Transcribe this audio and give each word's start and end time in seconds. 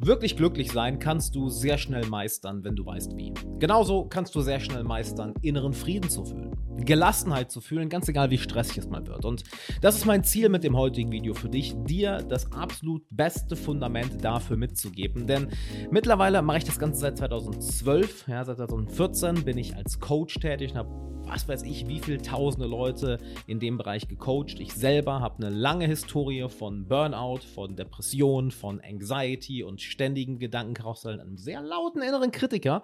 Wirklich 0.00 0.36
glücklich 0.36 0.70
sein 0.70 1.00
kannst 1.00 1.34
du 1.34 1.48
sehr 1.48 1.76
schnell 1.76 2.06
meistern, 2.06 2.62
wenn 2.62 2.76
du 2.76 2.86
weißt 2.86 3.16
wie. 3.16 3.34
Genauso 3.58 4.04
kannst 4.04 4.32
du 4.36 4.42
sehr 4.42 4.60
schnell 4.60 4.84
meistern, 4.84 5.34
inneren 5.42 5.72
Frieden 5.72 6.08
zu 6.08 6.24
fühlen. 6.24 6.56
Gelassenheit 6.76 7.50
zu 7.50 7.60
fühlen, 7.60 7.88
ganz 7.88 8.08
egal 8.08 8.30
wie 8.30 8.38
stressig 8.38 8.78
es 8.78 8.88
mal 8.88 9.04
wird. 9.08 9.24
Und 9.24 9.42
das 9.80 9.96
ist 9.96 10.06
mein 10.06 10.22
Ziel 10.22 10.50
mit 10.50 10.62
dem 10.62 10.76
heutigen 10.76 11.10
Video 11.10 11.34
für 11.34 11.48
dich, 11.48 11.74
dir 11.78 12.18
das 12.18 12.52
absolut 12.52 13.02
beste 13.10 13.56
Fundament 13.56 14.24
dafür 14.24 14.56
mitzugeben. 14.56 15.26
Denn 15.26 15.48
mittlerweile 15.90 16.42
mache 16.42 16.58
ich 16.58 16.64
das 16.64 16.78
Ganze 16.78 17.00
seit 17.00 17.18
2012, 17.18 18.28
ja, 18.28 18.44
seit 18.44 18.58
2014 18.58 19.44
bin 19.44 19.58
ich 19.58 19.74
als 19.74 19.98
Coach 19.98 20.38
tätig 20.38 20.70
und 20.70 20.78
habe 20.78 21.17
was 21.28 21.46
weiß 21.46 21.62
ich, 21.64 21.86
wie 21.88 22.00
viele 22.00 22.22
tausende 22.22 22.66
Leute 22.66 23.18
in 23.46 23.60
dem 23.60 23.76
Bereich 23.76 24.08
gecoacht. 24.08 24.60
Ich 24.60 24.72
selber 24.72 25.20
habe 25.20 25.46
eine 25.46 25.54
lange 25.54 25.86
Historie 25.86 26.48
von 26.48 26.88
Burnout, 26.88 27.40
von 27.54 27.76
Depression, 27.76 28.50
von 28.50 28.80
Anxiety 28.80 29.62
und 29.62 29.80
ständigen 29.80 30.38
Gedankenkarussellen, 30.38 31.20
einem 31.20 31.36
sehr 31.36 31.60
lauten 31.60 32.00
inneren 32.00 32.32
Kritiker 32.32 32.82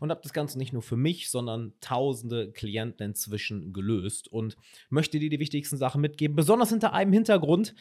und 0.00 0.10
habe 0.10 0.20
das 0.22 0.32
Ganze 0.34 0.58
nicht 0.58 0.72
nur 0.72 0.82
für 0.82 0.96
mich, 0.96 1.30
sondern 1.30 1.72
tausende 1.80 2.52
Klienten 2.52 3.06
inzwischen 3.06 3.72
gelöst 3.72 4.28
und 4.28 4.56
möchte 4.90 5.18
dir 5.18 5.30
die 5.30 5.40
wichtigsten 5.40 5.78
Sachen 5.78 6.00
mitgeben, 6.00 6.36
besonders 6.36 6.70
hinter 6.70 6.92
einem 6.92 7.12
Hintergrund. 7.12 7.74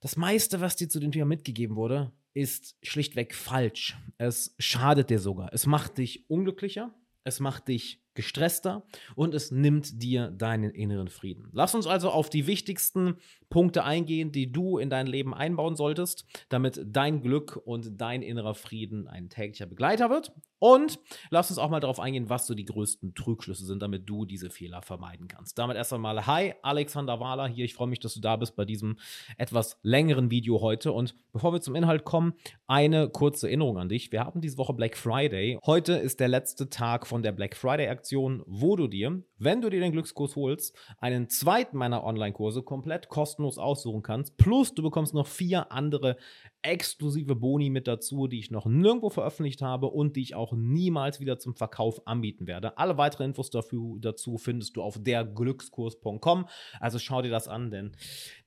Das 0.00 0.16
meiste, 0.16 0.60
was 0.60 0.76
dir 0.76 0.88
zu 0.88 0.98
dem 0.98 1.12
Thema 1.12 1.26
mitgegeben 1.26 1.76
wurde, 1.76 2.10
ist 2.34 2.76
schlichtweg 2.82 3.34
falsch. 3.34 3.96
Es 4.16 4.54
schadet 4.58 5.10
dir 5.10 5.18
sogar. 5.18 5.52
Es 5.52 5.66
macht 5.66 5.98
dich 5.98 6.28
unglücklicher. 6.30 6.94
Es 7.24 7.38
macht 7.38 7.68
dich 7.68 8.02
gestresster 8.14 8.84
und 9.14 9.34
es 9.34 9.50
nimmt 9.50 10.02
dir 10.02 10.30
deinen 10.30 10.70
inneren 10.70 11.08
Frieden. 11.08 11.48
Lass 11.52 11.74
uns 11.74 11.86
also 11.86 12.10
auf 12.10 12.30
die 12.30 12.46
wichtigsten 12.46 13.16
Punkte 13.48 13.84
eingehen, 13.84 14.32
die 14.32 14.50
du 14.50 14.78
in 14.78 14.88
dein 14.90 15.06
Leben 15.06 15.34
einbauen 15.34 15.76
solltest, 15.76 16.26
damit 16.48 16.80
dein 16.86 17.22
Glück 17.22 17.60
und 17.64 18.00
dein 18.00 18.22
innerer 18.22 18.54
Frieden 18.54 19.08
ein 19.08 19.28
täglicher 19.28 19.66
Begleiter 19.66 20.10
wird. 20.10 20.32
Und 20.58 21.00
lass 21.30 21.50
uns 21.50 21.58
auch 21.58 21.70
mal 21.70 21.80
darauf 21.80 21.98
eingehen, 21.98 22.30
was 22.30 22.46
so 22.46 22.54
die 22.54 22.64
größten 22.64 23.14
Trugschlüsse 23.14 23.66
sind, 23.66 23.82
damit 23.82 24.08
du 24.08 24.24
diese 24.24 24.48
Fehler 24.48 24.80
vermeiden 24.80 25.26
kannst. 25.26 25.58
Damit 25.58 25.76
erst 25.76 25.92
einmal, 25.92 26.24
hi, 26.26 26.54
Alexander 26.62 27.18
Wahler 27.18 27.48
hier. 27.48 27.64
Ich 27.64 27.74
freue 27.74 27.88
mich, 27.88 27.98
dass 27.98 28.14
du 28.14 28.20
da 28.20 28.36
bist 28.36 28.54
bei 28.54 28.64
diesem 28.64 28.96
etwas 29.38 29.80
längeren 29.82 30.30
Video 30.30 30.60
heute. 30.60 30.92
Und 30.92 31.16
bevor 31.32 31.52
wir 31.52 31.60
zum 31.60 31.74
Inhalt 31.74 32.04
kommen, 32.04 32.34
eine 32.68 33.08
kurze 33.08 33.48
Erinnerung 33.48 33.76
an 33.76 33.88
dich. 33.88 34.12
Wir 34.12 34.24
haben 34.24 34.40
diese 34.40 34.56
Woche 34.56 34.72
Black 34.72 34.96
Friday. 34.96 35.58
Heute 35.66 35.94
ist 35.94 36.20
der 36.20 36.28
letzte 36.28 36.70
Tag 36.70 37.08
von 37.08 37.24
der 37.24 37.32
Black 37.32 37.56
Friday-Aktion, 37.56 38.01
wo 38.10 38.76
du 38.76 38.88
dir, 38.88 39.22
wenn 39.38 39.60
du 39.60 39.70
dir 39.70 39.80
den 39.80 39.92
Glückskurs 39.92 40.36
holst, 40.36 40.76
einen 40.98 41.28
zweiten 41.28 41.76
meiner 41.76 42.04
Online-Kurse 42.04 42.62
komplett 42.62 43.08
kostenlos 43.08 43.58
aussuchen 43.58 44.02
kannst. 44.02 44.36
Plus 44.36 44.74
du 44.74 44.82
bekommst 44.82 45.14
noch 45.14 45.26
vier 45.26 45.70
andere 45.70 46.16
exklusive 46.62 47.36
Boni 47.36 47.70
mit 47.70 47.86
dazu, 47.86 48.26
die 48.26 48.38
ich 48.38 48.50
noch 48.50 48.66
nirgendwo 48.66 49.10
veröffentlicht 49.10 49.62
habe 49.62 49.88
und 49.88 50.16
die 50.16 50.22
ich 50.22 50.34
auch 50.34 50.52
niemals 50.54 51.20
wieder 51.20 51.38
zum 51.38 51.54
Verkauf 51.54 52.06
anbieten 52.06 52.46
werde. 52.46 52.78
Alle 52.78 52.98
weiteren 52.98 53.26
Infos 53.26 53.50
dafür, 53.50 53.98
dazu 54.00 54.38
findest 54.38 54.76
du 54.76 54.82
auf 54.82 54.96
derglückskurs.com. 54.98 56.48
Also 56.80 56.98
schau 56.98 57.22
dir 57.22 57.30
das 57.30 57.48
an, 57.48 57.70
denn 57.70 57.92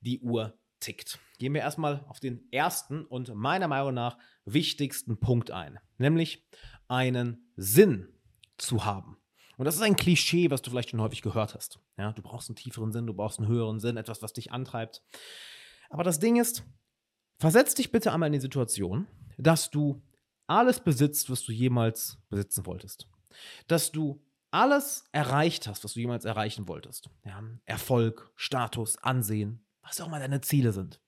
die 0.02 0.20
Uhr 0.20 0.58
tickt. 0.80 1.20
Gehen 1.38 1.54
wir 1.54 1.62
erstmal 1.62 2.06
auf 2.08 2.20
den 2.20 2.48
ersten 2.52 3.06
und 3.06 3.34
meiner 3.34 3.68
Meinung 3.68 3.94
nach 3.94 4.18
wichtigsten 4.46 5.20
Punkt 5.20 5.52
ein, 5.52 5.80
nämlich 5.98 6.48
einen 6.88 7.52
Sinn 7.56 8.08
zu 8.58 8.86
haben. 8.86 9.18
Und 9.58 9.66
das 9.66 9.76
ist 9.76 9.82
ein 9.82 9.96
Klischee, 9.96 10.52
was 10.52 10.62
du 10.62 10.70
vielleicht 10.70 10.90
schon 10.90 11.02
häufig 11.02 11.22
gehört 11.22 11.56
hast. 11.56 11.80
Ja, 11.98 12.12
du 12.12 12.22
brauchst 12.22 12.50
einen 12.50 12.56
tieferen 12.56 12.92
Sinn, 12.92 13.08
du 13.08 13.14
brauchst 13.14 13.40
einen 13.40 13.48
höheren 13.48 13.80
Sinn, 13.80 13.98
etwas, 13.98 14.22
was 14.22 14.34
dich 14.34 14.52
antreibt. 14.52 15.02
Aber 15.90 16.04
das 16.04 16.20
Ding 16.20 16.36
ist, 16.36 16.64
Versetz 17.38 17.76
dich 17.76 17.92
bitte 17.92 18.14
einmal 18.14 18.28
in 18.28 18.34
die 18.34 18.40
Situation, 18.40 19.08
dass 19.38 19.70
du 19.70 20.02
alles 20.48 20.80
besitzt, 20.80 21.30
was 21.30 21.44
du 21.44 21.52
jemals 21.52 22.18
besitzen 22.30 22.66
wolltest. 22.66 23.10
Dass 23.68 23.92
du 23.92 24.22
alles 24.52 25.06
erreicht 25.12 25.68
hast, 25.68 25.84
was 25.84 25.94
du 25.94 26.00
jemals 26.00 26.24
erreichen 26.24 26.68
wolltest. 26.68 27.10
Ja, 27.26 27.44
Erfolg, 27.66 28.32
Status, 28.36 28.98
Ansehen, 29.00 29.66
was 29.82 30.00
auch 30.00 30.08
mal 30.08 30.20
deine 30.22 30.42
Ziele 30.42 30.72
sind. 30.72 31.02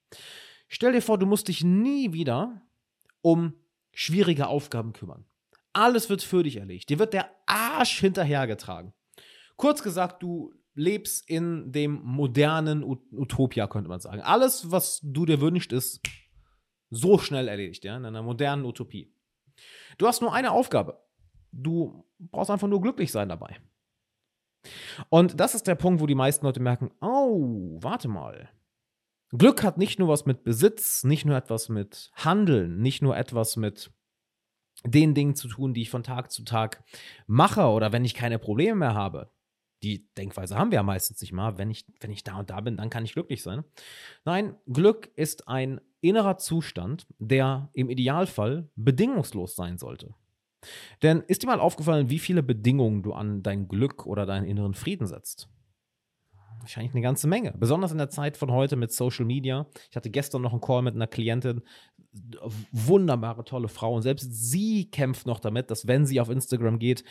Stell 0.67 0.91
dir 0.91 1.01
vor, 1.01 1.17
du 1.17 1.25
musst 1.25 1.47
dich 1.47 1.63
nie 1.63 2.11
wieder 2.11 2.61
um 3.21 3.53
schwierige 3.93 4.47
Aufgaben 4.47 4.91
kümmern. 4.91 5.25
Alles 5.77 6.09
wird 6.09 6.23
für 6.23 6.41
dich 6.41 6.57
erlegt. 6.57 6.89
Dir 6.89 6.97
wird 6.97 7.13
der 7.13 7.29
Arsch 7.45 7.99
hinterhergetragen. 7.99 8.93
Kurz 9.57 9.83
gesagt, 9.83 10.23
du 10.23 10.51
lebst 10.73 11.29
in 11.29 11.71
dem 11.71 12.01
modernen 12.03 12.83
Utopia, 12.83 13.67
könnte 13.67 13.87
man 13.87 13.99
sagen. 13.99 14.21
Alles, 14.21 14.71
was 14.71 14.99
du 15.03 15.27
dir 15.27 15.39
wünschst, 15.39 15.71
ist 15.71 16.01
so 16.89 17.19
schnell 17.19 17.47
erledigt, 17.47 17.83
ja, 17.83 17.95
in 17.95 18.05
einer 18.05 18.23
modernen 18.23 18.65
Utopie. 18.65 19.13
Du 19.99 20.07
hast 20.07 20.21
nur 20.21 20.33
eine 20.33 20.49
Aufgabe. 20.49 20.99
Du 21.51 22.05
brauchst 22.17 22.49
einfach 22.49 22.67
nur 22.67 22.81
glücklich 22.81 23.11
sein 23.11 23.29
dabei. 23.29 23.57
Und 25.09 25.39
das 25.39 25.53
ist 25.53 25.67
der 25.67 25.75
Punkt, 25.75 26.01
wo 26.01 26.07
die 26.07 26.15
meisten 26.15 26.43
Leute 26.43 26.59
merken, 26.59 26.89
oh, 27.01 27.77
warte 27.81 28.07
mal. 28.07 28.49
Glück 29.29 29.63
hat 29.63 29.77
nicht 29.77 29.99
nur 29.99 30.07
was 30.07 30.25
mit 30.25 30.43
Besitz, 30.43 31.03
nicht 31.03 31.25
nur 31.25 31.37
etwas 31.37 31.69
mit 31.69 32.11
Handeln, 32.15 32.79
nicht 32.81 33.03
nur 33.03 33.15
etwas 33.15 33.57
mit 33.57 33.91
den 34.85 35.13
Dingen 35.13 35.35
zu 35.35 35.47
tun, 35.47 35.73
die 35.73 35.81
ich 35.81 35.89
von 35.89 36.03
Tag 36.03 36.31
zu 36.31 36.43
Tag 36.43 36.83
mache 37.25 37.63
oder 37.63 37.91
wenn 37.91 38.05
ich 38.05 38.13
keine 38.13 38.39
Probleme 38.39 38.75
mehr 38.75 38.93
habe 38.93 39.31
die 39.83 40.07
Denkweise 40.15 40.57
haben 40.57 40.71
wir 40.71 40.77
ja 40.77 40.83
meistens 40.83 41.21
nicht 41.21 41.33
mal. 41.33 41.57
Wenn 41.57 41.69
ich, 41.69 41.85
wenn 41.99 42.11
ich 42.11 42.23
da 42.23 42.37
und 42.39 42.49
da 42.49 42.61
bin, 42.61 42.77
dann 42.77 42.89
kann 42.89 43.05
ich 43.05 43.13
glücklich 43.13 43.43
sein. 43.43 43.63
Nein, 44.25 44.55
Glück 44.67 45.11
ist 45.15 45.47
ein 45.47 45.81
innerer 46.01 46.37
Zustand, 46.37 47.07
der 47.19 47.69
im 47.73 47.89
Idealfall 47.89 48.69
bedingungslos 48.75 49.55
sein 49.55 49.77
sollte. 49.77 50.13
Denn 51.03 51.21
ist 51.21 51.43
dir 51.43 51.47
mal 51.47 51.59
aufgefallen, 51.59 52.09
wie 52.09 52.19
viele 52.19 52.43
Bedingungen 52.43 53.03
du 53.03 53.13
an 53.13 53.43
dein 53.43 53.67
Glück 53.67 54.05
oder 54.05 54.25
deinen 54.25 54.45
inneren 54.45 54.73
Frieden 54.73 55.05
setzt? 55.05 55.47
Wahrscheinlich 56.59 56.93
eine 56.93 57.01
ganze 57.01 57.27
Menge. 57.27 57.53
Besonders 57.57 57.91
in 57.91 57.99
der 57.99 58.09
Zeit 58.09 58.35
von 58.35 58.51
heute 58.51 58.75
mit 58.75 58.91
Social 58.91 59.25
Media. 59.25 59.67
Ich 59.89 59.95
hatte 59.95 60.09
gestern 60.09 60.41
noch 60.41 60.51
einen 60.51 60.61
Call 60.61 60.81
mit 60.81 60.95
einer 60.95 61.07
Klientin. 61.07 61.61
Wunderbare, 62.71 63.43
tolle 63.43 63.67
Frau. 63.67 63.95
Und 63.95 64.01
selbst 64.01 64.31
sie 64.31 64.89
kämpft 64.89 65.27
noch 65.27 65.39
damit, 65.39 65.71
dass 65.71 65.87
wenn 65.87 66.05
sie 66.05 66.19
auf 66.19 66.29
Instagram 66.29 66.79
geht, 66.79 67.03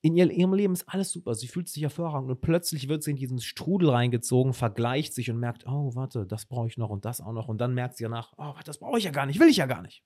in 0.00 0.16
ihrem 0.16 0.54
Leben 0.54 0.74
ist 0.74 0.88
alles 0.88 1.10
super, 1.10 1.34
sie 1.34 1.48
fühlt 1.48 1.68
sich 1.68 1.82
hervorragend 1.82 2.30
und 2.30 2.40
plötzlich 2.40 2.88
wird 2.88 3.02
sie 3.02 3.10
in 3.10 3.16
diesen 3.16 3.40
Strudel 3.40 3.90
reingezogen, 3.90 4.52
vergleicht 4.52 5.12
sich 5.12 5.28
und 5.30 5.38
merkt, 5.38 5.66
oh, 5.66 5.94
warte, 5.94 6.24
das 6.24 6.46
brauche 6.46 6.68
ich 6.68 6.78
noch 6.78 6.90
und 6.90 7.04
das 7.04 7.20
auch 7.20 7.32
noch 7.32 7.48
und 7.48 7.60
dann 7.60 7.74
merkt 7.74 7.96
sie 7.96 8.04
danach, 8.04 8.32
oh, 8.36 8.54
das 8.64 8.78
brauche 8.78 8.98
ich 8.98 9.04
ja 9.04 9.10
gar 9.10 9.26
nicht, 9.26 9.40
will 9.40 9.48
ich 9.48 9.56
ja 9.56 9.66
gar 9.66 9.82
nicht. 9.82 10.04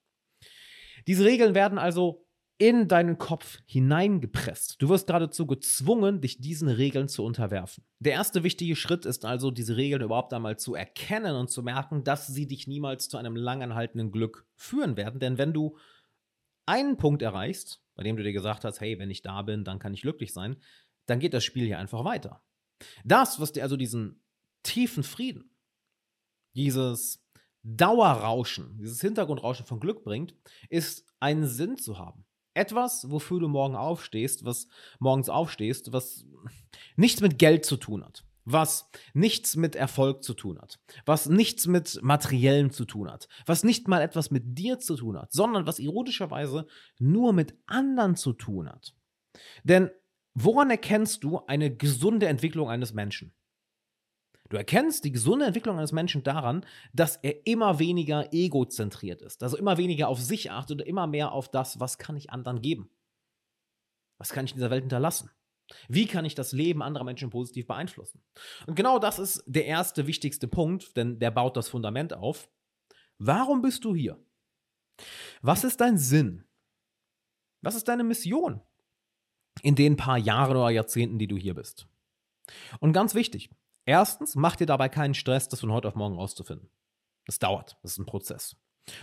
Diese 1.06 1.24
Regeln 1.24 1.54
werden 1.54 1.78
also 1.78 2.24
in 2.58 2.86
deinen 2.86 3.18
Kopf 3.18 3.58
hineingepresst. 3.66 4.80
Du 4.80 4.88
wirst 4.88 5.08
geradezu 5.08 5.46
gezwungen, 5.46 6.20
dich 6.20 6.40
diesen 6.40 6.68
Regeln 6.68 7.08
zu 7.08 7.24
unterwerfen. 7.24 7.84
Der 7.98 8.12
erste 8.12 8.44
wichtige 8.44 8.76
Schritt 8.76 9.04
ist 9.04 9.24
also, 9.24 9.50
diese 9.50 9.76
Regeln 9.76 10.02
überhaupt 10.02 10.32
einmal 10.32 10.58
zu 10.58 10.74
erkennen 10.74 11.34
und 11.34 11.50
zu 11.50 11.62
merken, 11.62 12.04
dass 12.04 12.28
sie 12.28 12.46
dich 12.46 12.66
niemals 12.66 13.08
zu 13.08 13.16
einem 13.16 13.34
langanhaltenden 13.34 14.12
Glück 14.12 14.46
führen 14.54 14.96
werden. 14.96 15.18
Denn 15.18 15.38
wenn 15.38 15.52
du 15.52 15.76
einen 16.66 16.96
Punkt 16.96 17.22
erreichst, 17.22 17.82
bei 17.94 18.02
dem 18.02 18.16
du 18.16 18.22
dir 18.22 18.32
gesagt 18.32 18.64
hast, 18.64 18.80
hey, 18.80 18.98
wenn 18.98 19.10
ich 19.10 19.22
da 19.22 19.42
bin, 19.42 19.64
dann 19.64 19.78
kann 19.78 19.94
ich 19.94 20.02
glücklich 20.02 20.32
sein, 20.32 20.56
dann 21.06 21.18
geht 21.18 21.34
das 21.34 21.44
Spiel 21.44 21.66
hier 21.66 21.78
einfach 21.78 22.04
weiter. 22.04 22.42
Das, 23.04 23.40
was 23.40 23.52
dir 23.52 23.62
also 23.62 23.76
diesen 23.76 24.22
tiefen 24.62 25.02
Frieden, 25.02 25.50
dieses 26.54 27.24
Dauerrauschen, 27.62 28.76
dieses 28.78 29.00
Hintergrundrauschen 29.00 29.66
von 29.66 29.80
Glück 29.80 30.04
bringt, 30.04 30.34
ist 30.68 31.06
einen 31.20 31.46
Sinn 31.46 31.76
zu 31.76 31.98
haben. 31.98 32.24
Etwas, 32.54 33.10
wofür 33.10 33.40
du 33.40 33.48
morgen 33.48 33.76
aufstehst, 33.76 34.44
was 34.44 34.68
morgens 34.98 35.28
aufstehst, 35.28 35.92
was 35.92 36.26
nichts 36.96 37.20
mit 37.20 37.38
Geld 37.38 37.64
zu 37.64 37.76
tun 37.76 38.04
hat 38.04 38.24
was 38.44 38.90
nichts 39.14 39.56
mit 39.56 39.76
Erfolg 39.76 40.22
zu 40.22 40.34
tun 40.34 40.60
hat, 40.60 40.80
was 41.04 41.28
nichts 41.28 41.66
mit 41.66 42.00
Materiellem 42.02 42.70
zu 42.70 42.84
tun 42.84 43.10
hat, 43.10 43.28
was 43.46 43.64
nicht 43.64 43.88
mal 43.88 44.02
etwas 44.02 44.30
mit 44.30 44.58
dir 44.58 44.78
zu 44.78 44.96
tun 44.96 45.18
hat, 45.18 45.32
sondern 45.32 45.66
was 45.66 45.78
ironischerweise 45.78 46.66
nur 46.98 47.32
mit 47.32 47.56
anderen 47.66 48.16
zu 48.16 48.32
tun 48.32 48.68
hat. 48.68 48.94
Denn 49.64 49.90
woran 50.34 50.70
erkennst 50.70 51.24
du 51.24 51.40
eine 51.46 51.74
gesunde 51.74 52.26
Entwicklung 52.26 52.68
eines 52.68 52.92
Menschen? 52.92 53.34
Du 54.48 54.56
erkennst 54.56 55.04
die 55.04 55.12
gesunde 55.12 55.46
Entwicklung 55.46 55.78
eines 55.78 55.92
Menschen 55.92 56.22
daran, 56.22 56.66
dass 56.92 57.16
er 57.16 57.46
immer 57.46 57.78
weniger 57.78 58.32
egozentriert 58.32 59.22
ist, 59.22 59.42
also 59.42 59.56
immer 59.56 59.78
weniger 59.78 60.08
auf 60.08 60.20
sich 60.20 60.50
achtet 60.50 60.80
oder 60.80 60.86
immer 60.86 61.06
mehr 61.06 61.32
auf 61.32 61.50
das, 61.50 61.80
was 61.80 61.98
kann 61.98 62.16
ich 62.16 62.30
anderen 62.30 62.60
geben? 62.60 62.90
Was 64.18 64.30
kann 64.30 64.44
ich 64.44 64.52
in 64.52 64.58
dieser 64.58 64.70
Welt 64.70 64.82
hinterlassen? 64.82 65.30
Wie 65.88 66.06
kann 66.06 66.24
ich 66.24 66.34
das 66.34 66.52
Leben 66.52 66.82
anderer 66.82 67.04
Menschen 67.04 67.30
positiv 67.30 67.66
beeinflussen? 67.66 68.22
Und 68.66 68.74
genau 68.74 68.98
das 68.98 69.18
ist 69.18 69.42
der 69.46 69.64
erste 69.64 70.06
wichtigste 70.06 70.48
Punkt, 70.48 70.96
denn 70.96 71.18
der 71.18 71.30
baut 71.30 71.56
das 71.56 71.68
Fundament 71.68 72.12
auf. 72.12 72.50
Warum 73.18 73.62
bist 73.62 73.84
du 73.84 73.94
hier? 73.94 74.22
Was 75.40 75.64
ist 75.64 75.80
dein 75.80 75.98
Sinn? 75.98 76.44
Was 77.62 77.74
ist 77.74 77.88
deine 77.88 78.04
Mission 78.04 78.60
in 79.62 79.74
den 79.74 79.96
paar 79.96 80.18
Jahren 80.18 80.56
oder 80.56 80.70
Jahrzehnten, 80.70 81.18
die 81.18 81.28
du 81.28 81.36
hier 81.36 81.54
bist? 81.54 81.86
Und 82.80 82.92
ganz 82.92 83.14
wichtig, 83.14 83.50
erstens, 83.84 84.34
mach 84.34 84.56
dir 84.56 84.66
dabei 84.66 84.88
keinen 84.88 85.14
Stress, 85.14 85.48
das 85.48 85.60
von 85.60 85.72
heute 85.72 85.88
auf 85.88 85.94
morgen 85.94 86.16
rauszufinden. 86.16 86.70
Das 87.26 87.38
dauert, 87.38 87.76
das 87.82 87.92
ist 87.92 87.98
ein 87.98 88.06
Prozess. 88.06 88.56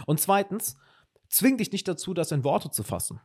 Und 0.05 0.19
zweitens, 0.19 0.77
zwing 1.29 1.57
dich 1.57 1.71
nicht 1.71 1.87
dazu, 1.87 2.13
das 2.13 2.31
in 2.31 2.43
Worte 2.43 2.69
zu 2.71 2.83
fassen. 2.83 3.21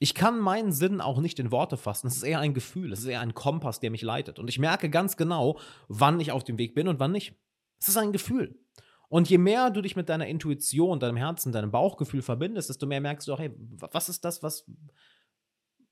Ich 0.00 0.14
kann 0.14 0.38
meinen 0.38 0.72
Sinn 0.72 1.00
auch 1.00 1.20
nicht 1.20 1.40
in 1.40 1.50
Worte 1.50 1.76
fassen. 1.76 2.06
Es 2.06 2.16
ist 2.16 2.22
eher 2.22 2.38
ein 2.38 2.54
Gefühl, 2.54 2.92
es 2.92 3.00
ist 3.00 3.06
eher 3.06 3.20
ein 3.20 3.34
Kompass, 3.34 3.80
der 3.80 3.90
mich 3.90 4.02
leitet. 4.02 4.38
Und 4.38 4.48
ich 4.48 4.58
merke 4.58 4.90
ganz 4.90 5.16
genau, 5.16 5.58
wann 5.88 6.20
ich 6.20 6.30
auf 6.30 6.44
dem 6.44 6.56
Weg 6.56 6.74
bin 6.74 6.86
und 6.86 7.00
wann 7.00 7.12
nicht. 7.12 7.34
Es 7.80 7.88
ist 7.88 7.96
ein 7.96 8.12
Gefühl. 8.12 8.58
Und 9.08 9.28
je 9.28 9.38
mehr 9.38 9.70
du 9.70 9.80
dich 9.80 9.96
mit 9.96 10.08
deiner 10.08 10.26
Intuition, 10.26 11.00
deinem 11.00 11.16
Herzen, 11.16 11.50
deinem 11.50 11.70
Bauchgefühl 11.70 12.22
verbindest, 12.22 12.68
desto 12.68 12.86
mehr 12.86 13.00
merkst 13.00 13.26
du 13.26 13.32
auch, 13.32 13.40
hey, 13.40 13.50
was 13.56 14.08
ist 14.08 14.24
das, 14.24 14.42
was, 14.42 14.70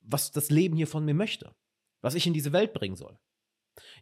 was 0.03 0.31
das 0.31 0.51
Leben 0.51 0.77
hier 0.77 0.87
von 0.87 1.05
mir 1.05 1.15
möchte? 1.15 1.55
Was 2.03 2.15
ich 2.15 2.27
in 2.27 2.35
diese 2.35 2.53
Welt 2.53 2.75
bringen 2.75 2.95
soll? 2.95 3.19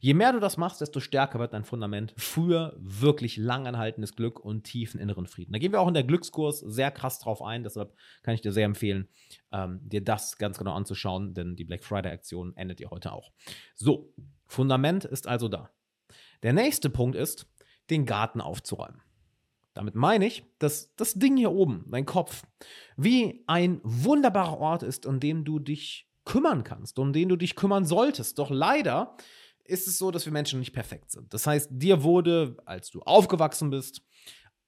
Je 0.00 0.14
mehr 0.14 0.32
du 0.32 0.40
das 0.40 0.56
machst, 0.56 0.80
desto 0.80 1.00
stärker 1.00 1.38
wird 1.38 1.52
dein 1.52 1.64
Fundament 1.64 2.14
für 2.16 2.76
wirklich 2.78 3.36
langanhaltendes 3.36 4.14
Glück 4.14 4.40
und 4.40 4.64
tiefen 4.64 5.00
inneren 5.00 5.26
Frieden. 5.26 5.52
Da 5.52 5.58
gehen 5.58 5.72
wir 5.72 5.80
auch 5.80 5.88
in 5.88 5.94
der 5.94 6.04
Glückskurs 6.04 6.60
sehr 6.60 6.90
krass 6.90 7.18
drauf 7.18 7.42
ein. 7.42 7.62
Deshalb 7.62 7.94
kann 8.22 8.34
ich 8.34 8.40
dir 8.40 8.52
sehr 8.52 8.66
empfehlen, 8.66 9.08
ähm, 9.52 9.80
dir 9.82 10.02
das 10.02 10.38
ganz 10.38 10.58
genau 10.58 10.74
anzuschauen, 10.74 11.34
denn 11.34 11.56
die 11.56 11.64
Black 11.64 11.84
Friday-Aktion 11.84 12.56
endet 12.56 12.80
ihr 12.80 12.90
heute 12.90 13.12
auch. 13.12 13.32
So, 13.74 14.12
Fundament 14.46 15.04
ist 15.04 15.26
also 15.26 15.48
da. 15.48 15.70
Der 16.42 16.52
nächste 16.52 16.90
Punkt 16.90 17.16
ist, 17.16 17.46
den 17.90 18.06
Garten 18.06 18.40
aufzuräumen. 18.40 19.00
Damit 19.74 19.96
meine 19.96 20.26
ich, 20.26 20.44
dass 20.58 20.94
das 20.94 21.14
Ding 21.14 21.36
hier 21.36 21.50
oben, 21.50 21.84
dein 21.90 22.06
Kopf, 22.06 22.44
wie 22.96 23.42
ein 23.48 23.80
wunderbarer 23.82 24.58
Ort 24.58 24.82
ist, 24.84 25.06
an 25.06 25.18
dem 25.18 25.44
du 25.44 25.58
dich 25.58 26.08
kümmern 26.24 26.64
kannst, 26.64 26.98
um 26.98 27.12
den 27.12 27.28
du 27.28 27.36
dich 27.36 27.56
kümmern 27.56 27.84
solltest. 27.84 28.38
Doch 28.38 28.50
leider 28.50 29.16
ist 29.64 29.88
es 29.88 29.98
so, 29.98 30.10
dass 30.10 30.26
wir 30.26 30.32
Menschen 30.32 30.60
nicht 30.60 30.72
perfekt 30.72 31.10
sind. 31.10 31.32
Das 31.32 31.46
heißt, 31.46 31.68
dir 31.72 32.02
wurde, 32.02 32.56
als 32.64 32.90
du 32.90 33.00
aufgewachsen 33.02 33.70
bist, 33.70 34.02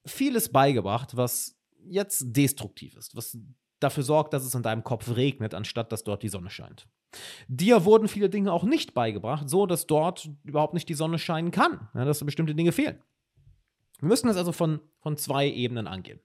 vieles 0.04 0.50
beigebracht, 0.50 1.16
was 1.16 1.56
jetzt 1.88 2.24
destruktiv 2.28 2.96
ist, 2.96 3.14
was 3.14 3.36
dafür 3.80 4.02
sorgt, 4.02 4.32
dass 4.32 4.44
es 4.44 4.54
in 4.54 4.62
deinem 4.62 4.84
Kopf 4.84 5.14
regnet, 5.14 5.54
anstatt 5.54 5.92
dass 5.92 6.04
dort 6.04 6.22
die 6.22 6.28
Sonne 6.28 6.50
scheint. 6.50 6.88
Dir 7.48 7.84
wurden 7.84 8.08
viele 8.08 8.30
Dinge 8.30 8.52
auch 8.52 8.64
nicht 8.64 8.94
beigebracht, 8.94 9.48
so 9.48 9.66
dass 9.66 9.86
dort 9.86 10.28
überhaupt 10.44 10.74
nicht 10.74 10.88
die 10.88 10.94
Sonne 10.94 11.18
scheinen 11.18 11.50
kann, 11.50 11.88
ja, 11.94 12.04
dass 12.04 12.24
bestimmte 12.24 12.54
Dinge 12.54 12.72
fehlen. 12.72 13.02
Wir 13.98 14.08
müssen 14.08 14.26
das 14.26 14.36
also 14.36 14.52
von, 14.52 14.80
von 15.00 15.16
zwei 15.16 15.48
Ebenen 15.48 15.86
angehen. 15.86 16.20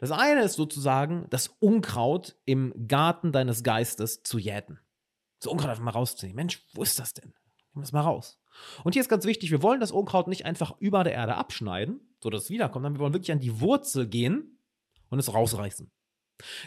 Das 0.00 0.10
eine 0.10 0.42
ist 0.42 0.54
sozusagen, 0.54 1.26
das 1.30 1.48
Unkraut 1.60 2.36
im 2.44 2.88
Garten 2.88 3.30
deines 3.30 3.62
Geistes 3.62 4.22
zu 4.24 4.38
jäten. 4.38 4.80
Das 5.38 5.46
Unkraut 5.46 5.70
einfach 5.70 5.84
mal 5.84 5.92
rauszunehmen. 5.92 6.36
Mensch, 6.36 6.66
wo 6.74 6.82
ist 6.82 6.98
das 6.98 7.14
denn? 7.14 7.32
Nehmen 7.72 7.82
wir 7.82 7.86
es 7.86 7.92
mal 7.92 8.02
raus. 8.02 8.38
Und 8.84 8.92
hier 8.92 9.00
ist 9.00 9.08
ganz 9.08 9.24
wichtig, 9.24 9.50
wir 9.50 9.62
wollen 9.62 9.80
das 9.80 9.92
Unkraut 9.92 10.28
nicht 10.28 10.44
einfach 10.44 10.74
über 10.78 11.04
der 11.04 11.14
Erde 11.14 11.36
abschneiden, 11.36 12.00
sodass 12.22 12.44
es 12.44 12.50
wiederkommt, 12.50 12.84
sondern 12.84 12.94
wir 12.94 13.00
wollen 13.00 13.14
wirklich 13.14 13.32
an 13.32 13.40
die 13.40 13.60
Wurzel 13.60 14.06
gehen 14.06 14.58
und 15.08 15.18
es 15.18 15.32
rausreißen. 15.32 15.90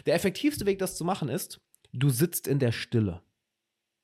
Der 0.06 0.14
effektivste 0.14 0.66
Weg, 0.66 0.78
das 0.78 0.96
zu 0.96 1.04
machen, 1.04 1.28
ist, 1.28 1.60
du 1.92 2.10
sitzt 2.10 2.48
in 2.48 2.58
der 2.58 2.72
Stille. 2.72 3.22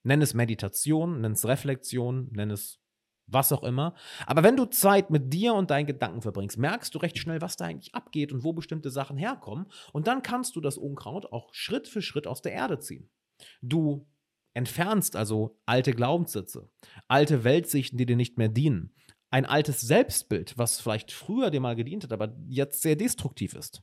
Nenn 0.04 0.22
es 0.22 0.34
Meditation, 0.34 1.20
nenn 1.20 1.32
es 1.32 1.46
Reflexion, 1.46 2.28
nenn 2.32 2.50
es 2.50 2.80
was 3.26 3.52
auch 3.52 3.62
immer. 3.62 3.94
Aber 4.26 4.42
wenn 4.42 4.56
du 4.56 4.66
Zeit 4.66 5.10
mit 5.10 5.32
dir 5.32 5.54
und 5.54 5.70
deinen 5.70 5.86
Gedanken 5.86 6.22
verbringst, 6.22 6.58
merkst 6.58 6.94
du 6.94 6.98
recht 6.98 7.18
schnell, 7.18 7.40
was 7.40 7.56
da 7.56 7.64
eigentlich 7.64 7.94
abgeht 7.94 8.32
und 8.32 8.44
wo 8.44 8.52
bestimmte 8.52 8.90
Sachen 8.90 9.16
herkommen. 9.16 9.66
Und 9.92 10.06
dann 10.06 10.22
kannst 10.22 10.56
du 10.56 10.60
das 10.60 10.76
Unkraut 10.76 11.32
auch 11.32 11.52
Schritt 11.52 11.88
für 11.88 12.02
Schritt 12.02 12.26
aus 12.26 12.42
der 12.42 12.52
Erde 12.52 12.78
ziehen. 12.78 13.08
Du 13.60 14.06
entfernst 14.54 15.16
also 15.16 15.58
alte 15.66 15.92
Glaubenssätze, 15.92 16.70
alte 17.08 17.44
Weltsichten, 17.44 17.98
die 17.98 18.06
dir 18.06 18.16
nicht 18.16 18.38
mehr 18.38 18.48
dienen, 18.48 18.94
ein 19.30 19.46
altes 19.46 19.80
Selbstbild, 19.80 20.58
was 20.58 20.80
vielleicht 20.80 21.10
früher 21.10 21.50
dir 21.50 21.60
mal 21.60 21.76
gedient 21.76 22.04
hat, 22.04 22.12
aber 22.12 22.36
jetzt 22.46 22.82
sehr 22.82 22.96
destruktiv 22.96 23.54
ist. 23.54 23.82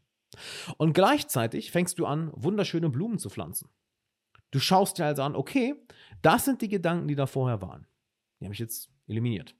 Und 0.78 0.94
gleichzeitig 0.94 1.72
fängst 1.72 1.98
du 1.98 2.06
an, 2.06 2.32
wunderschöne 2.36 2.90
Blumen 2.90 3.18
zu 3.18 3.30
pflanzen. 3.30 3.70
Du 4.52 4.60
schaust 4.60 4.98
dir 4.98 5.06
also 5.06 5.24
an, 5.24 5.36
okay, 5.36 5.76
das 6.22 6.46
sind 6.46 6.62
die 6.62 6.70
Gedanken, 6.70 7.08
die 7.08 7.16
da 7.16 7.26
vorher 7.26 7.62
waren. 7.62 7.88
Die 8.40 8.46
habe 8.46 8.54
ich 8.54 8.60
jetzt 8.60 8.92
eliminiert. 9.08 9.56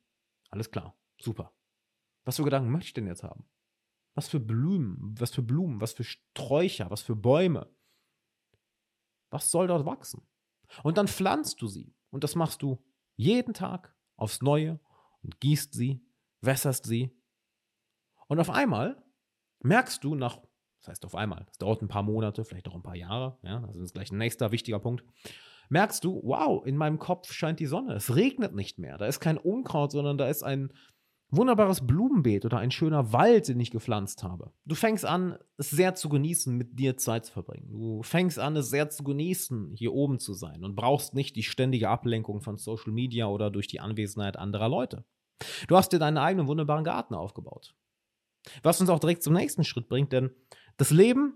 Alles 0.52 0.70
klar, 0.72 0.96
super. 1.20 1.54
Was 2.26 2.38
für 2.38 2.44
Gedanken 2.44 2.72
möchte 2.72 2.88
ich 2.88 2.94
denn 2.94 3.08
jetzt 3.08 3.24
haben? 3.24 3.46
Was 4.16 4.28
für 4.28 4.40
Blumen, 4.40 5.16
was 5.20 5.32
für 5.32 5.42
Blumen, 5.42 5.82
was 5.82 5.94
für 5.94 6.04
Sträucher, 6.04 6.90
was 6.92 7.02
für 7.02 7.16
Bäume? 7.16 7.74
Was 9.32 9.52
soll 9.52 9.68
dort 9.68 9.86
wachsen? 9.86 10.28
Und 10.84 10.98
dann 10.98 11.08
pflanzt 11.08 11.62
du 11.62 11.68
sie. 11.68 11.94
Und 12.10 12.24
das 12.24 12.36
machst 12.36 12.62
du 12.62 12.84
jeden 13.16 13.54
Tag 13.54 13.96
aufs 14.16 14.42
Neue 14.42 14.80
und 15.24 15.40
gießt 15.40 15.74
sie, 15.74 16.02
wässerst 16.42 16.86
sie. 16.86 17.12
Und 18.28 18.40
auf 18.40 18.50
einmal 18.50 19.04
merkst 19.62 20.04
du 20.04 20.16
nach, 20.16 20.40
das 20.80 20.90
heißt 20.90 21.06
auf 21.06 21.16
einmal, 21.16 21.46
es 21.52 21.58
dauert 21.58 21.82
ein 21.82 21.88
paar 21.88 22.04
Monate, 22.04 22.46
vielleicht 22.46 22.68
auch 22.68 22.76
ein 22.76 22.84
paar 22.84 22.96
Jahre, 22.96 23.38
ja, 23.44 23.60
das 23.60 23.76
ist 23.76 23.94
gleich 23.94 24.12
ein 24.12 24.18
nächster 24.18 24.52
wichtiger 24.52 24.80
Punkt, 24.80 25.04
merkst 25.70 26.04
du, 26.04 26.22
wow, 26.24 26.66
in 26.66 26.78
meinem 26.78 27.00
Kopf 27.00 27.32
scheint 27.32 27.60
die 27.60 27.66
Sonne. 27.66 27.94
Es 27.94 28.16
regnet 28.16 28.56
nicht 28.56 28.80
mehr. 28.80 28.98
Da 28.98 29.06
ist 29.06 29.20
kein 29.20 29.38
Unkraut, 29.38 29.92
sondern 29.92 30.18
da 30.18 30.28
ist 30.28 30.44
ein 30.44 30.74
wunderbares 31.32 31.86
Blumenbeet 31.86 32.46
oder 32.46 32.58
ein 32.58 32.72
schöner 32.72 33.14
Wald, 33.14 33.48
den 33.48 33.60
ich 33.60 33.72
gepflanzt 33.72 34.24
habe. 34.24 34.52
Du 34.66 34.76
fängst 34.76 35.06
an, 35.06 35.38
es 35.58 35.70
sehr 35.70 35.96
zu 35.96 36.10
genießen, 36.10 36.56
mit 36.56 36.80
dir 36.80 36.98
Zeit 36.98 37.26
zu 37.26 37.34
verbringen. 37.34 37.70
Du 37.70 38.04
fängst 38.04 38.40
an, 38.40 38.56
es 38.56 38.70
sehr 38.70 38.90
zu 38.90 39.04
genießen, 39.04 39.72
hier 39.76 39.94
oben 39.94 40.20
zu 40.20 40.34
sein 40.34 40.64
und 40.64 40.76
brauchst 40.76 41.14
nicht 41.14 41.36
die 41.36 41.44
ständige 41.44 41.90
Ablenkung 41.90 42.42
von 42.42 42.58
Social 42.58 42.92
Media 42.92 43.28
oder 43.28 43.52
durch 43.52 43.68
die 43.68 43.80
Anwesenheit 43.80 44.38
anderer 44.38 44.70
Leute. 44.70 45.06
Du 45.68 45.78
hast 45.78 45.94
dir 45.94 46.00
deinen 46.00 46.18
eigenen 46.18 46.48
wunderbaren 46.48 46.84
Garten 46.84 47.14
aufgebaut. 47.14 47.76
Was 48.64 48.82
uns 48.82 48.90
auch 48.90 49.00
direkt 49.00 49.24
zum 49.24 49.34
nächsten 49.34 49.64
Schritt 49.64 49.90
bringt, 49.90 50.12
denn 50.12 50.32
das 50.78 50.92
Leben, 50.92 51.34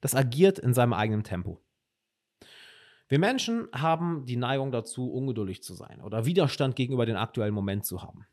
das 0.00 0.14
agiert 0.14 0.58
in 0.58 0.74
seinem 0.74 0.92
eigenen 0.92 1.22
Tempo. 1.22 1.60
Wir 3.08 3.18
Menschen 3.18 3.68
haben 3.72 4.24
die 4.24 4.36
Neigung 4.36 4.70
dazu, 4.70 5.12
ungeduldig 5.12 5.62
zu 5.62 5.74
sein 5.74 6.00
oder 6.00 6.26
Widerstand 6.26 6.76
gegenüber 6.76 7.06
dem 7.06 7.16
aktuellen 7.16 7.54
Moment 7.54 7.84
zu 7.84 8.02
haben. 8.02 8.26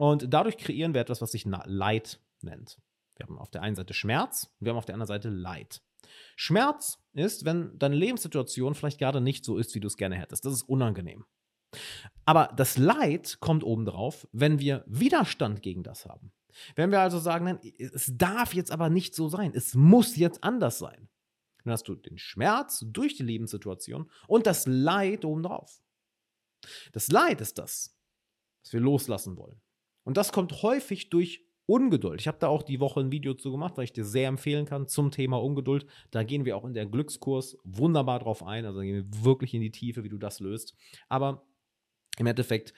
Und 0.00 0.32
dadurch 0.32 0.56
kreieren 0.56 0.94
wir 0.94 1.02
etwas, 1.02 1.20
was 1.20 1.32
sich 1.32 1.44
Leid 1.44 2.20
nennt. 2.40 2.80
Wir 3.16 3.26
haben 3.26 3.38
auf 3.38 3.50
der 3.50 3.60
einen 3.60 3.76
Seite 3.76 3.92
Schmerz, 3.92 4.50
wir 4.58 4.70
haben 4.70 4.78
auf 4.78 4.86
der 4.86 4.94
anderen 4.94 5.08
Seite 5.08 5.28
Leid. 5.28 5.82
Schmerz 6.36 6.98
ist, 7.12 7.44
wenn 7.44 7.78
deine 7.78 7.96
Lebenssituation 7.96 8.74
vielleicht 8.74 8.98
gerade 8.98 9.20
nicht 9.20 9.44
so 9.44 9.58
ist, 9.58 9.74
wie 9.74 9.80
du 9.80 9.88
es 9.88 9.98
gerne 9.98 10.16
hättest. 10.16 10.46
Das 10.46 10.54
ist 10.54 10.62
unangenehm. 10.62 11.26
Aber 12.24 12.50
das 12.56 12.78
Leid 12.78 13.40
kommt 13.40 13.62
obendrauf, 13.62 14.26
wenn 14.32 14.58
wir 14.58 14.84
Widerstand 14.86 15.60
gegen 15.60 15.82
das 15.82 16.06
haben. 16.06 16.32
Wenn 16.76 16.90
wir 16.90 17.00
also 17.00 17.18
sagen, 17.18 17.44
nein, 17.44 17.60
es 17.76 18.10
darf 18.16 18.54
jetzt 18.54 18.72
aber 18.72 18.88
nicht 18.88 19.14
so 19.14 19.28
sein, 19.28 19.52
es 19.54 19.74
muss 19.74 20.16
jetzt 20.16 20.42
anders 20.42 20.78
sein. 20.78 21.10
Dann 21.62 21.74
hast 21.74 21.86
du 21.88 21.94
den 21.94 22.16
Schmerz 22.16 22.86
durch 22.86 23.16
die 23.16 23.22
Lebenssituation 23.22 24.10
und 24.28 24.46
das 24.46 24.66
Leid 24.66 25.26
obendrauf. 25.26 25.82
Das 26.92 27.08
Leid 27.08 27.42
ist 27.42 27.58
das, 27.58 27.94
was 28.64 28.72
wir 28.72 28.80
loslassen 28.80 29.36
wollen. 29.36 29.60
Und 30.04 30.16
das 30.16 30.32
kommt 30.32 30.62
häufig 30.62 31.10
durch 31.10 31.44
Ungeduld. 31.70 32.20
Ich 32.20 32.26
habe 32.26 32.38
da 32.40 32.48
auch 32.48 32.64
die 32.64 32.80
Woche 32.80 32.98
ein 32.98 33.12
Video 33.12 33.34
zu 33.34 33.52
gemacht, 33.52 33.76
weil 33.76 33.84
ich 33.84 33.92
dir 33.92 34.04
sehr 34.04 34.28
empfehlen 34.28 34.66
kann 34.66 34.88
zum 34.88 35.12
Thema 35.12 35.40
Ungeduld. 35.40 35.86
Da 36.10 36.24
gehen 36.24 36.44
wir 36.44 36.56
auch 36.56 36.64
in 36.64 36.74
der 36.74 36.86
Glückskurs 36.86 37.56
wunderbar 37.62 38.18
drauf 38.18 38.42
ein. 38.42 38.66
Also 38.66 38.80
gehen 38.80 39.12
wir 39.12 39.24
wirklich 39.24 39.54
in 39.54 39.60
die 39.60 39.70
Tiefe, 39.70 40.02
wie 40.02 40.08
du 40.08 40.18
das 40.18 40.40
löst. 40.40 40.74
Aber 41.08 41.46
im 42.18 42.26
Endeffekt, 42.26 42.74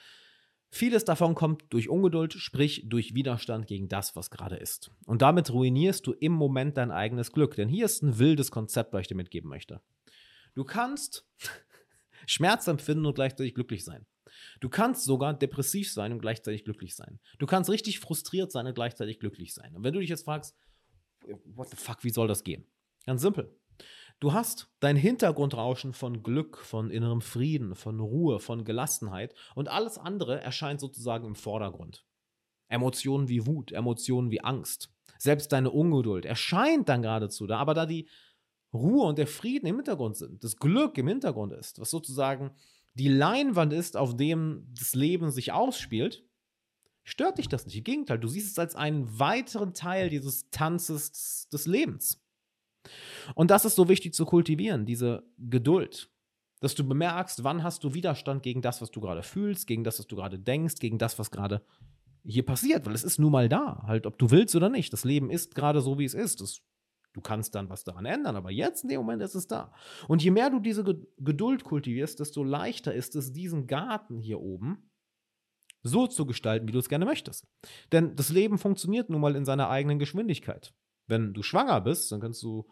vieles 0.69 1.05
davon 1.05 1.33
kommt 1.33 1.63
durch 1.69 1.89
Ungeduld, 1.89 2.33
sprich 2.33 2.83
durch 2.87 3.15
Widerstand 3.15 3.65
gegen 3.65 3.89
das, 3.89 4.15
was 4.15 4.29
gerade 4.29 4.57
ist. 4.57 4.91
Und 5.07 5.23
damit 5.23 5.51
ruinierst 5.51 6.05
du 6.05 6.13
im 6.13 6.33
Moment 6.33 6.77
dein 6.77 6.91
eigenes 6.91 7.31
Glück. 7.31 7.55
Denn 7.55 7.69
hier 7.69 7.85
ist 7.85 8.03
ein 8.03 8.19
wildes 8.19 8.51
Konzept, 8.51 8.93
was 8.93 9.01
ich 9.01 9.07
dir 9.07 9.15
mitgeben 9.15 9.49
möchte. 9.49 9.81
Du 10.53 10.63
kannst 10.63 11.27
Schmerz 12.27 12.67
empfinden 12.67 13.07
und 13.07 13.15
gleichzeitig 13.15 13.55
glücklich 13.55 13.83
sein. 13.83 14.05
Du 14.59 14.69
kannst 14.69 15.05
sogar 15.05 15.33
depressiv 15.33 15.91
sein 15.91 16.11
und 16.11 16.19
gleichzeitig 16.19 16.63
glücklich 16.63 16.95
sein. 16.95 17.19
Du 17.39 17.45
kannst 17.45 17.69
richtig 17.69 17.99
frustriert 17.99 18.51
sein 18.51 18.67
und 18.67 18.75
gleichzeitig 18.75 19.19
glücklich 19.19 19.53
sein. 19.53 19.75
Und 19.75 19.83
wenn 19.83 19.93
du 19.93 19.99
dich 19.99 20.09
jetzt 20.09 20.25
fragst, 20.25 20.55
what 21.45 21.69
the 21.69 21.75
fuck, 21.75 22.03
wie 22.03 22.09
soll 22.09 22.27
das 22.27 22.43
gehen? 22.43 22.65
Ganz 23.05 23.21
simpel. 23.21 23.55
Du 24.19 24.31
hast 24.31 24.69
dein 24.79 24.95
Hintergrundrauschen 24.95 25.93
von 25.93 26.23
Glück, 26.23 26.57
von 26.59 26.89
innerem 26.89 27.21
Frieden, 27.21 27.75
von 27.75 27.99
Ruhe, 27.99 28.39
von 28.39 28.63
Gelassenheit 28.63 29.33
und 29.55 29.67
alles 29.67 29.97
andere 29.97 30.39
erscheint 30.39 30.79
sozusagen 30.79 31.25
im 31.25 31.35
Vordergrund. 31.35 32.05
Emotionen 32.69 33.27
wie 33.27 33.45
Wut, 33.45 33.71
Emotionen 33.71 34.31
wie 34.31 34.41
Angst, 34.41 34.89
selbst 35.17 35.51
deine 35.51 35.71
Ungeduld 35.71 36.25
erscheint 36.25 36.89
dann 36.89 37.01
geradezu 37.01 37.47
da, 37.47 37.57
aber 37.57 37.73
da 37.73 37.85
die 37.85 38.07
Ruhe 38.73 39.05
und 39.05 39.17
der 39.17 39.27
Frieden 39.27 39.67
im 39.67 39.75
Hintergrund 39.75 40.17
sind, 40.17 40.43
das 40.43 40.57
Glück 40.57 40.97
im 40.97 41.07
Hintergrund 41.07 41.53
ist, 41.53 41.79
was 41.79 41.89
sozusagen 41.91 42.51
die 42.95 43.07
Leinwand 43.07 43.73
ist, 43.73 43.97
auf 43.97 44.15
dem 44.15 44.67
das 44.77 44.93
Leben 44.93 45.31
sich 45.31 45.51
ausspielt, 45.51 46.23
stört 47.03 47.37
dich 47.37 47.49
das 47.49 47.65
nicht. 47.65 47.77
Im 47.77 47.83
Gegenteil, 47.83 48.19
du 48.19 48.27
siehst 48.27 48.51
es 48.51 48.59
als 48.59 48.75
einen 48.75 49.19
weiteren 49.19 49.73
Teil 49.73 50.09
dieses 50.09 50.49
Tanzes 50.51 51.47
des 51.51 51.65
Lebens. 51.65 52.21
Und 53.35 53.51
das 53.51 53.65
ist 53.65 53.75
so 53.75 53.87
wichtig 53.89 54.13
zu 54.13 54.25
kultivieren, 54.25 54.85
diese 54.85 55.23
Geduld. 55.37 56.09
Dass 56.59 56.75
du 56.75 56.87
bemerkst, 56.87 57.43
wann 57.43 57.63
hast 57.63 57.83
du 57.83 57.93
Widerstand 57.93 58.41
gegen 58.41 58.61
das, 58.61 58.81
was 58.81 58.91
du 58.91 59.01
gerade 59.01 59.23
fühlst, 59.23 59.67
gegen 59.67 59.83
das, 59.83 59.99
was 59.99 60.07
du 60.07 60.15
gerade 60.15 60.39
denkst, 60.39 60.75
gegen 60.75 60.97
das, 60.97 61.19
was 61.19 61.29
gerade 61.29 61.61
hier 62.25 62.45
passiert, 62.45 62.85
weil 62.85 62.95
es 62.95 63.03
ist 63.03 63.19
nun 63.19 63.33
mal 63.33 63.49
da, 63.49 63.83
halt 63.85 64.05
ob 64.05 64.17
du 64.17 64.31
willst 64.31 64.55
oder 64.55 64.69
nicht. 64.69 64.93
Das 64.93 65.03
Leben 65.03 65.29
ist 65.29 65.55
gerade 65.55 65.81
so, 65.81 65.99
wie 65.99 66.05
es 66.05 66.13
ist. 66.13 66.39
Das 66.39 66.61
Du 67.13 67.21
kannst 67.21 67.53
dann 67.53 67.69
was 67.69 67.83
daran 67.83 68.05
ändern, 68.05 68.35
aber 68.35 68.51
jetzt 68.51 68.83
in 68.83 68.89
dem 68.89 68.97
Moment 69.01 69.21
ist 69.21 69.35
es 69.35 69.47
da. 69.47 69.71
Und 70.07 70.23
je 70.23 70.31
mehr 70.31 70.49
du 70.49 70.59
diese 70.59 70.83
Geduld 70.83 71.63
kultivierst, 71.63 72.19
desto 72.19 72.43
leichter 72.43 72.93
ist 72.93 73.15
es, 73.15 73.31
diesen 73.31 73.67
Garten 73.67 74.19
hier 74.19 74.39
oben 74.39 74.89
so 75.83 76.07
zu 76.07 76.25
gestalten, 76.25 76.67
wie 76.67 76.71
du 76.71 76.79
es 76.79 76.89
gerne 76.89 77.05
möchtest. 77.05 77.45
Denn 77.91 78.15
das 78.15 78.29
Leben 78.29 78.57
funktioniert 78.57 79.09
nun 79.09 79.21
mal 79.21 79.35
in 79.35 79.45
seiner 79.45 79.69
eigenen 79.69 79.99
Geschwindigkeit. 79.99 80.73
Wenn 81.07 81.33
du 81.33 81.43
schwanger 81.43 81.81
bist, 81.81 82.11
dann 82.11 82.21
kannst 82.21 82.41
du 82.41 82.65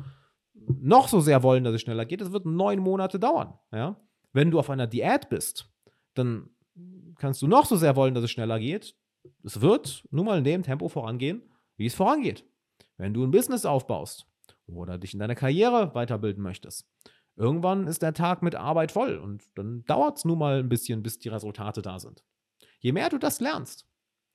noch 0.53 1.07
so 1.07 1.19
sehr 1.19 1.43
wollen, 1.43 1.63
dass 1.63 1.75
es 1.75 1.81
schneller 1.81 2.05
geht. 2.05 2.21
Es 2.21 2.31
wird 2.31 2.45
neun 2.45 2.79
Monate 2.79 3.19
dauern. 3.19 3.60
Ja? 3.71 4.01
Wenn 4.31 4.50
du 4.50 4.60
auf 4.60 4.69
einer 4.69 4.88
Diät 4.88 5.29
bist, 5.29 5.69
dann 6.13 6.50
kannst 7.17 7.41
du 7.41 7.48
noch 7.48 7.65
so 7.65 7.75
sehr 7.75 7.95
wollen, 7.95 8.15
dass 8.15 8.24
es 8.24 8.31
schneller 8.31 8.60
geht. 8.60 8.95
Es 9.43 9.62
wird 9.62 10.07
nun 10.10 10.25
mal 10.25 10.38
in 10.38 10.43
dem 10.45 10.63
Tempo 10.63 10.88
vorangehen, 10.88 11.43
wie 11.77 11.86
es 11.86 11.95
vorangeht. 11.95 12.45
Wenn 12.98 13.13
du 13.13 13.24
ein 13.24 13.31
Business 13.31 13.65
aufbaust 13.65 14.30
oder 14.75 14.97
dich 14.97 15.13
in 15.13 15.19
deiner 15.19 15.35
Karriere 15.35 15.93
weiterbilden 15.93 16.43
möchtest, 16.43 16.87
irgendwann 17.35 17.87
ist 17.87 18.01
der 18.01 18.13
Tag 18.13 18.41
mit 18.41 18.55
Arbeit 18.55 18.91
voll 18.91 19.17
und 19.17 19.43
dann 19.55 19.83
dauert 19.85 20.17
es 20.17 20.25
nun 20.25 20.39
mal 20.39 20.59
ein 20.59 20.69
bisschen, 20.69 21.03
bis 21.03 21.19
die 21.19 21.29
Resultate 21.29 21.81
da 21.81 21.99
sind. 21.99 22.23
Je 22.79 22.91
mehr 22.91 23.09
du 23.09 23.17
das 23.17 23.39
lernst, 23.39 23.87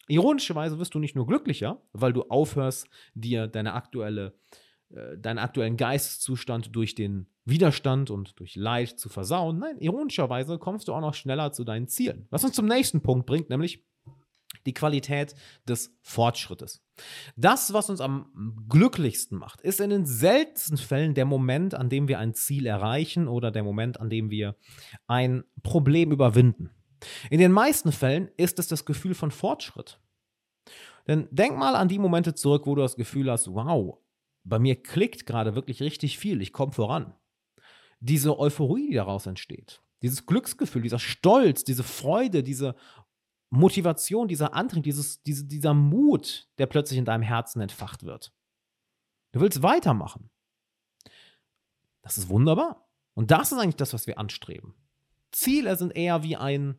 ironischerweise 0.09 0.79
wirst 0.79 0.95
du 0.95 0.99
nicht 0.99 1.17
nur 1.17 1.27
glücklicher, 1.27 1.83
weil 1.93 2.13
du 2.13 2.23
aufhörst, 2.25 2.89
dir 3.15 3.49
deine 3.49 3.75
aktuelle, 3.75 4.39
äh, 4.91 5.19
deinen 5.19 5.39
aktuellen 5.39 5.77
Geisteszustand 5.77 6.75
durch 6.75 6.95
den 6.95 7.27
Widerstand 7.45 8.11
und 8.11 8.39
durch 8.39 8.57
Leid 8.57 8.99
zu 8.99 9.09
versauen. 9.09 9.59
Nein, 9.59 9.79
ironischerweise 9.79 10.59
kommst 10.59 10.89
du 10.89 10.95
auch 10.95 11.01
noch 11.01 11.15
schneller 11.15 11.53
zu 11.53 11.65
deinen 11.65 11.89
Zielen. 11.89 12.27
Was 12.31 12.45
uns 12.45 12.55
zum 12.55 12.67
nächsten 12.67 13.03
Punkt 13.03 13.27
bringt, 13.27 13.51
nämlich 13.51 13.85
die 14.67 14.75
Qualität 14.75 15.35
des 15.69 15.97
Fortschrittes. 16.03 16.83
Das, 17.37 17.73
was 17.73 17.91
uns 17.91 18.01
am 18.01 18.65
glücklichsten 18.69 19.39
macht, 19.39 19.61
ist 19.61 19.81
in 19.81 19.91
den 19.91 20.07
seltensten 20.07 20.79
Fällen 20.79 21.15
der 21.15 21.25
Moment, 21.25 21.75
an 21.75 21.89
dem 21.89 22.09
wir 22.09 22.19
ein 22.19 22.35
Ziel 22.35 22.67
erreichen 22.67 23.29
oder 23.29 23.51
der 23.51 23.63
Moment, 23.63 24.01
an 24.01 24.11
dem 24.11 24.31
wir 24.31 24.57
ein 25.07 25.45
Problem 25.63 26.13
überwinden. 26.13 26.71
In 27.31 27.39
den 27.39 27.53
meisten 27.53 27.93
Fällen 27.93 28.29
ist 28.37 28.59
es 28.59 28.69
das 28.69 28.85
Gefühl 28.85 29.15
von 29.15 29.31
Fortschritt. 29.31 30.01
Denn 31.07 31.29
denk 31.31 31.57
mal 31.57 31.77
an 31.77 31.89
die 31.89 31.99
Momente 31.99 32.35
zurück, 32.35 32.67
wo 32.67 32.75
du 32.75 32.83
das 32.83 32.97
Gefühl 32.97 33.31
hast, 33.31 33.49
wow, 33.53 33.99
bei 34.45 34.59
mir 34.59 34.83
klickt 34.83 35.27
gerade 35.27 35.55
wirklich 35.55 35.81
richtig 35.83 36.19
viel, 36.19 36.41
ich 36.41 36.53
komme 36.53 36.73
voran. 36.73 37.15
Diese 38.01 38.39
Euphorie, 38.39 38.89
die 38.91 38.97
daraus 38.97 39.27
entsteht, 39.27 39.83
dieses 40.03 40.27
Glücksgefühl, 40.27 40.83
dieser 40.83 40.99
Stolz, 40.99 41.65
diese 41.65 41.83
Freude, 41.83 42.43
diese 42.43 42.75
Motivation, 43.51 44.29
dieser 44.29 44.55
Antrieb, 44.55 44.85
dieses, 44.85 45.23
diese, 45.23 45.45
dieser 45.45 45.75
Mut, 45.75 46.49
der 46.59 46.67
plötzlich 46.67 46.99
in 46.99 47.05
deinem 47.05 47.23
Herzen 47.23 47.61
entfacht 47.61 48.05
wird. 48.05 48.33
Du 49.33 49.41
willst 49.41 49.63
weitermachen. 49.63 50.31
Das 52.03 52.19
ist 52.19 52.29
wunderbar. 52.29 52.89
Und 53.15 53.31
das 53.31 53.53
ist 53.53 53.59
eigentlich 53.59 53.77
das, 53.77 53.93
was 53.93 54.07
wir 54.07 54.19
anstreben. 54.19 54.75
Ziele 55.33 55.77
sind 55.77 55.97
eher 55.97 56.23
wie 56.23 56.37
ein 56.37 56.79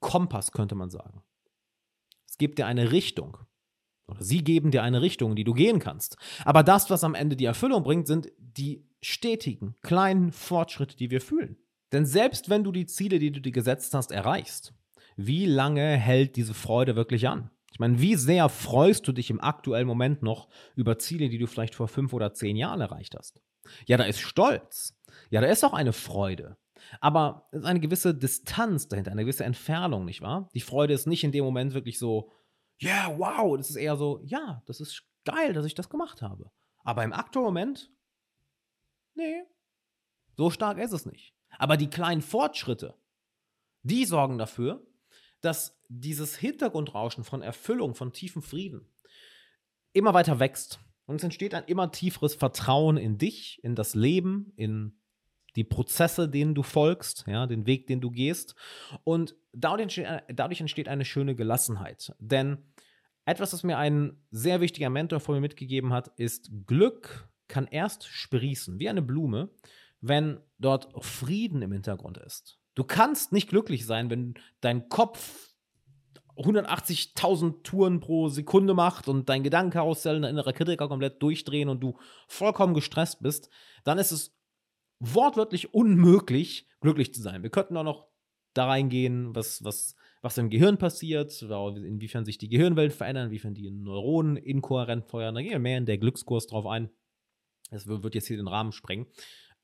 Kompass, 0.00 0.52
könnte 0.52 0.74
man 0.74 0.90
sagen. 0.90 1.22
Es 2.26 2.38
gibt 2.38 2.58
dir 2.58 2.66
eine 2.66 2.92
Richtung. 2.92 3.38
Oder 4.06 4.22
sie 4.22 4.44
geben 4.44 4.70
dir 4.70 4.82
eine 4.82 5.00
Richtung, 5.00 5.30
in 5.30 5.36
die 5.36 5.44
du 5.44 5.54
gehen 5.54 5.78
kannst. 5.78 6.16
Aber 6.44 6.62
das, 6.62 6.90
was 6.90 7.04
am 7.04 7.14
Ende 7.14 7.36
die 7.36 7.46
Erfüllung 7.46 7.82
bringt, 7.82 8.06
sind 8.06 8.30
die 8.38 8.86
stetigen, 9.00 9.76
kleinen 9.82 10.32
Fortschritte, 10.32 10.96
die 10.96 11.10
wir 11.10 11.20
fühlen. 11.20 11.56
Denn 11.92 12.04
selbst 12.04 12.50
wenn 12.50 12.64
du 12.64 12.72
die 12.72 12.86
Ziele, 12.86 13.18
die 13.18 13.30
du 13.30 13.40
dir 13.40 13.52
gesetzt 13.52 13.94
hast, 13.94 14.10
erreichst, 14.10 14.74
wie 15.16 15.46
lange 15.46 15.96
hält 15.96 16.36
diese 16.36 16.54
Freude 16.54 16.96
wirklich 16.96 17.28
an? 17.28 17.50
Ich 17.72 17.80
meine, 17.80 18.00
wie 18.00 18.14
sehr 18.14 18.48
freust 18.48 19.06
du 19.08 19.12
dich 19.12 19.30
im 19.30 19.40
aktuellen 19.40 19.86
Moment 19.86 20.22
noch 20.22 20.48
über 20.76 20.98
Ziele, 20.98 21.28
die 21.28 21.38
du 21.38 21.46
vielleicht 21.46 21.74
vor 21.74 21.88
fünf 21.88 22.12
oder 22.12 22.32
zehn 22.32 22.56
Jahren 22.56 22.80
erreicht 22.80 23.16
hast? 23.16 23.42
Ja, 23.86 23.96
da 23.96 24.04
ist 24.04 24.20
Stolz. 24.20 24.96
Ja, 25.30 25.40
da 25.40 25.48
ist 25.48 25.64
auch 25.64 25.74
eine 25.74 25.92
Freude. 25.92 26.56
Aber 27.00 27.48
es 27.50 27.60
ist 27.60 27.66
eine 27.66 27.80
gewisse 27.80 28.14
Distanz 28.14 28.88
dahinter, 28.88 29.10
eine 29.10 29.22
gewisse 29.22 29.44
Entfernung, 29.44 30.04
nicht 30.04 30.22
wahr? 30.22 30.48
Die 30.54 30.60
Freude 30.60 30.94
ist 30.94 31.06
nicht 31.06 31.24
in 31.24 31.32
dem 31.32 31.44
Moment 31.44 31.74
wirklich 31.74 31.98
so, 31.98 32.30
ja, 32.78 33.08
yeah, 33.08 33.18
wow. 33.18 33.56
Das 33.56 33.70
ist 33.70 33.76
eher 33.76 33.96
so, 33.96 34.20
ja, 34.24 34.62
das 34.66 34.80
ist 34.80 35.04
geil, 35.24 35.52
dass 35.52 35.66
ich 35.66 35.74
das 35.74 35.88
gemacht 35.88 36.22
habe. 36.22 36.50
Aber 36.84 37.02
im 37.02 37.12
aktuellen 37.12 37.46
Moment, 37.46 37.90
nee, 39.14 39.42
so 40.36 40.50
stark 40.50 40.78
ist 40.78 40.92
es 40.92 41.06
nicht. 41.06 41.34
Aber 41.58 41.76
die 41.76 41.88
kleinen 41.88 42.22
Fortschritte, 42.22 42.94
die 43.82 44.04
sorgen 44.04 44.38
dafür, 44.38 44.86
dass 45.44 45.78
dieses 45.88 46.36
Hintergrundrauschen 46.36 47.24
von 47.24 47.42
Erfüllung, 47.42 47.94
von 47.94 48.12
tiefem 48.12 48.42
Frieden 48.42 48.88
immer 49.92 50.14
weiter 50.14 50.40
wächst. 50.40 50.80
Und 51.06 51.16
es 51.16 51.24
entsteht 51.24 51.54
ein 51.54 51.64
immer 51.64 51.92
tieferes 51.92 52.34
Vertrauen 52.34 52.96
in 52.96 53.18
dich, 53.18 53.62
in 53.62 53.74
das 53.74 53.94
Leben, 53.94 54.52
in 54.56 54.98
die 55.56 55.64
Prozesse, 55.64 56.28
denen 56.28 56.54
du 56.54 56.62
folgst, 56.62 57.24
ja, 57.26 57.46
den 57.46 57.66
Weg, 57.66 57.86
den 57.86 58.00
du 58.00 58.10
gehst. 58.10 58.54
Und 59.04 59.36
dadurch 59.52 59.82
entsteht, 59.82 60.08
dadurch 60.34 60.60
entsteht 60.60 60.88
eine 60.88 61.04
schöne 61.04 61.34
Gelassenheit. 61.34 62.14
Denn 62.18 62.58
etwas, 63.24 63.52
was 63.52 63.62
mir 63.62 63.78
ein 63.78 64.18
sehr 64.30 64.60
wichtiger 64.60 64.90
Mentor 64.90 65.20
von 65.20 65.34
mir 65.34 65.40
mitgegeben 65.40 65.92
hat, 65.92 66.08
ist, 66.16 66.50
Glück 66.66 67.28
kann 67.46 67.66
erst 67.66 68.04
sprießen, 68.04 68.78
wie 68.78 68.88
eine 68.88 69.02
Blume, 69.02 69.50
wenn 70.00 70.40
dort 70.58 70.92
Frieden 71.04 71.62
im 71.62 71.72
Hintergrund 71.72 72.18
ist. 72.18 72.58
Du 72.74 72.84
kannst 72.84 73.32
nicht 73.32 73.48
glücklich 73.48 73.86
sein, 73.86 74.10
wenn 74.10 74.34
dein 74.60 74.88
Kopf 74.88 75.54
180.000 76.36 77.62
Touren 77.62 78.00
pro 78.00 78.28
Sekunde 78.28 78.74
macht 78.74 79.06
und 79.08 79.28
dein 79.28 79.44
Gedankenkarussell, 79.44 80.20
dein 80.20 80.30
innerer 80.30 80.52
Kritiker 80.52 80.88
komplett 80.88 81.22
durchdrehen 81.22 81.68
und 81.68 81.80
du 81.80 81.96
vollkommen 82.26 82.74
gestresst 82.74 83.22
bist, 83.22 83.50
dann 83.84 83.98
ist 83.98 84.10
es 84.10 84.36
wortwörtlich 84.98 85.74
unmöglich, 85.74 86.68
glücklich 86.80 87.14
zu 87.14 87.22
sein. 87.22 87.42
Wir 87.42 87.50
könnten 87.50 87.76
auch 87.76 87.84
noch 87.84 88.08
da 88.54 88.66
reingehen, 88.66 89.34
was, 89.34 89.62
was, 89.62 89.94
was 90.22 90.38
im 90.38 90.50
Gehirn 90.50 90.78
passiert, 90.78 91.42
inwiefern 91.42 92.24
sich 92.24 92.38
die 92.38 92.48
Gehirnwelt 92.48 92.92
verändern, 92.92 93.26
inwiefern 93.26 93.54
die 93.54 93.70
Neuronen 93.70 94.36
inkohärent 94.36 95.06
feuern. 95.06 95.34
Da 95.34 95.42
gehen 95.42 95.52
wir 95.52 95.58
mehr 95.58 95.78
in 95.78 95.86
der 95.86 95.98
Glückskurs 95.98 96.46
drauf 96.46 96.66
ein. 96.66 96.90
Das 97.70 97.86
wird 97.86 98.14
jetzt 98.14 98.26
hier 98.26 98.36
den 98.36 98.48
Rahmen 98.48 98.72
sprengen. 98.72 99.06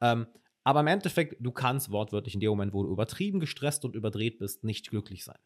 Ähm, 0.00 0.26
aber 0.64 0.80
im 0.80 0.86
Endeffekt, 0.86 1.36
du 1.40 1.52
kannst 1.52 1.90
wortwörtlich 1.90 2.34
in 2.34 2.40
dem 2.40 2.50
Moment, 2.50 2.72
wo 2.72 2.82
du 2.82 2.90
übertrieben 2.90 3.40
gestresst 3.40 3.84
und 3.84 3.94
überdreht 3.94 4.38
bist, 4.38 4.64
nicht 4.64 4.90
glücklich 4.90 5.24
sein. 5.24 5.38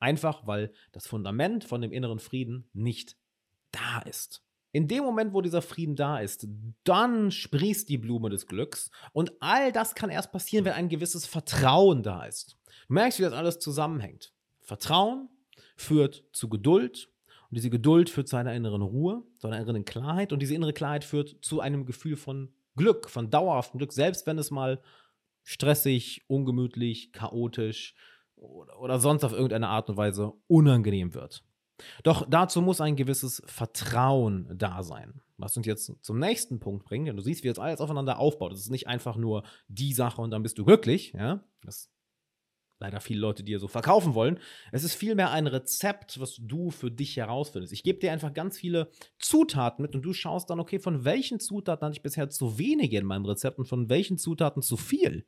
Einfach 0.00 0.46
weil 0.46 0.72
das 0.92 1.06
Fundament 1.06 1.64
von 1.64 1.80
dem 1.80 1.92
inneren 1.92 2.18
Frieden 2.18 2.68
nicht 2.72 3.16
da 3.72 4.00
ist. 4.00 4.44
In 4.70 4.86
dem 4.86 5.02
Moment, 5.02 5.32
wo 5.32 5.40
dieser 5.40 5.62
Frieden 5.62 5.96
da 5.96 6.18
ist, 6.18 6.46
dann 6.84 7.30
sprießt 7.30 7.88
die 7.88 7.96
Blume 7.96 8.28
des 8.28 8.46
Glücks. 8.46 8.90
Und 9.12 9.32
all 9.40 9.72
das 9.72 9.94
kann 9.94 10.10
erst 10.10 10.30
passieren, 10.30 10.66
wenn 10.66 10.74
ein 10.74 10.90
gewisses 10.90 11.26
Vertrauen 11.26 12.02
da 12.02 12.24
ist. 12.24 12.58
Du 12.86 12.94
merkst, 12.94 13.18
wie 13.18 13.22
das 13.22 13.32
alles 13.32 13.58
zusammenhängt. 13.58 14.32
Vertrauen 14.60 15.30
führt 15.74 16.24
zu 16.32 16.50
Geduld. 16.50 17.10
Und 17.50 17.56
diese 17.56 17.70
Geduld 17.70 18.10
führt 18.10 18.28
zu 18.28 18.36
einer 18.36 18.52
inneren 18.54 18.82
Ruhe, 18.82 19.24
zu 19.38 19.46
einer 19.46 19.58
inneren 19.58 19.86
Klarheit. 19.86 20.34
Und 20.34 20.40
diese 20.40 20.54
innere 20.54 20.74
Klarheit 20.74 21.02
führt 21.02 21.38
zu 21.40 21.60
einem 21.60 21.86
Gefühl 21.86 22.16
von 22.16 22.52
Glück, 22.78 23.10
von 23.10 23.30
dauerhaftem 23.30 23.78
Glück, 23.78 23.92
selbst 23.92 24.26
wenn 24.26 24.38
es 24.38 24.50
mal 24.50 24.80
stressig, 25.42 26.22
ungemütlich, 26.26 27.12
chaotisch 27.12 27.94
oder, 28.36 28.80
oder 28.80 28.98
sonst 28.98 29.24
auf 29.24 29.32
irgendeine 29.32 29.68
Art 29.68 29.90
und 29.90 29.96
Weise 29.96 30.32
unangenehm 30.46 31.14
wird. 31.14 31.44
Doch 32.02 32.26
dazu 32.28 32.60
muss 32.60 32.80
ein 32.80 32.96
gewisses 32.96 33.42
Vertrauen 33.46 34.50
da 34.56 34.82
sein. 34.82 35.20
Was 35.36 35.56
uns 35.56 35.66
jetzt 35.66 35.92
zum 36.02 36.18
nächsten 36.18 36.58
Punkt 36.58 36.84
bringt, 36.84 37.06
denn 37.06 37.16
du 37.16 37.22
siehst, 37.22 37.44
wie 37.44 37.48
jetzt 37.48 37.60
alles 37.60 37.80
aufeinander 37.80 38.18
aufbaut. 38.18 38.52
Es 38.52 38.60
ist 38.60 38.70
nicht 38.70 38.88
einfach 38.88 39.16
nur 39.16 39.44
die 39.68 39.92
Sache 39.92 40.20
und 40.20 40.32
dann 40.32 40.42
bist 40.42 40.58
du 40.58 40.64
glücklich, 40.64 41.12
ja. 41.12 41.44
Das 41.62 41.90
leider 42.80 43.00
viele 43.00 43.20
Leute 43.20 43.42
dir 43.42 43.58
so 43.58 43.68
verkaufen 43.68 44.14
wollen. 44.14 44.38
Es 44.72 44.84
ist 44.84 44.94
vielmehr 44.94 45.30
ein 45.30 45.46
Rezept, 45.46 46.20
was 46.20 46.36
du 46.40 46.70
für 46.70 46.90
dich 46.90 47.16
herausfindest. 47.16 47.72
Ich 47.72 47.82
gebe 47.82 47.98
dir 47.98 48.12
einfach 48.12 48.32
ganz 48.32 48.58
viele 48.58 48.90
Zutaten 49.18 49.82
mit 49.82 49.94
und 49.94 50.02
du 50.02 50.12
schaust 50.12 50.50
dann, 50.50 50.60
okay, 50.60 50.78
von 50.78 51.04
welchen 51.04 51.40
Zutaten 51.40 51.86
hatte 51.86 51.96
ich 51.96 52.02
bisher 52.02 52.30
zu 52.30 52.58
wenige 52.58 52.98
in 52.98 53.06
meinem 53.06 53.24
Rezept 53.24 53.58
und 53.58 53.66
von 53.66 53.88
welchen 53.88 54.18
Zutaten 54.18 54.62
zu 54.62 54.76
viel. 54.76 55.26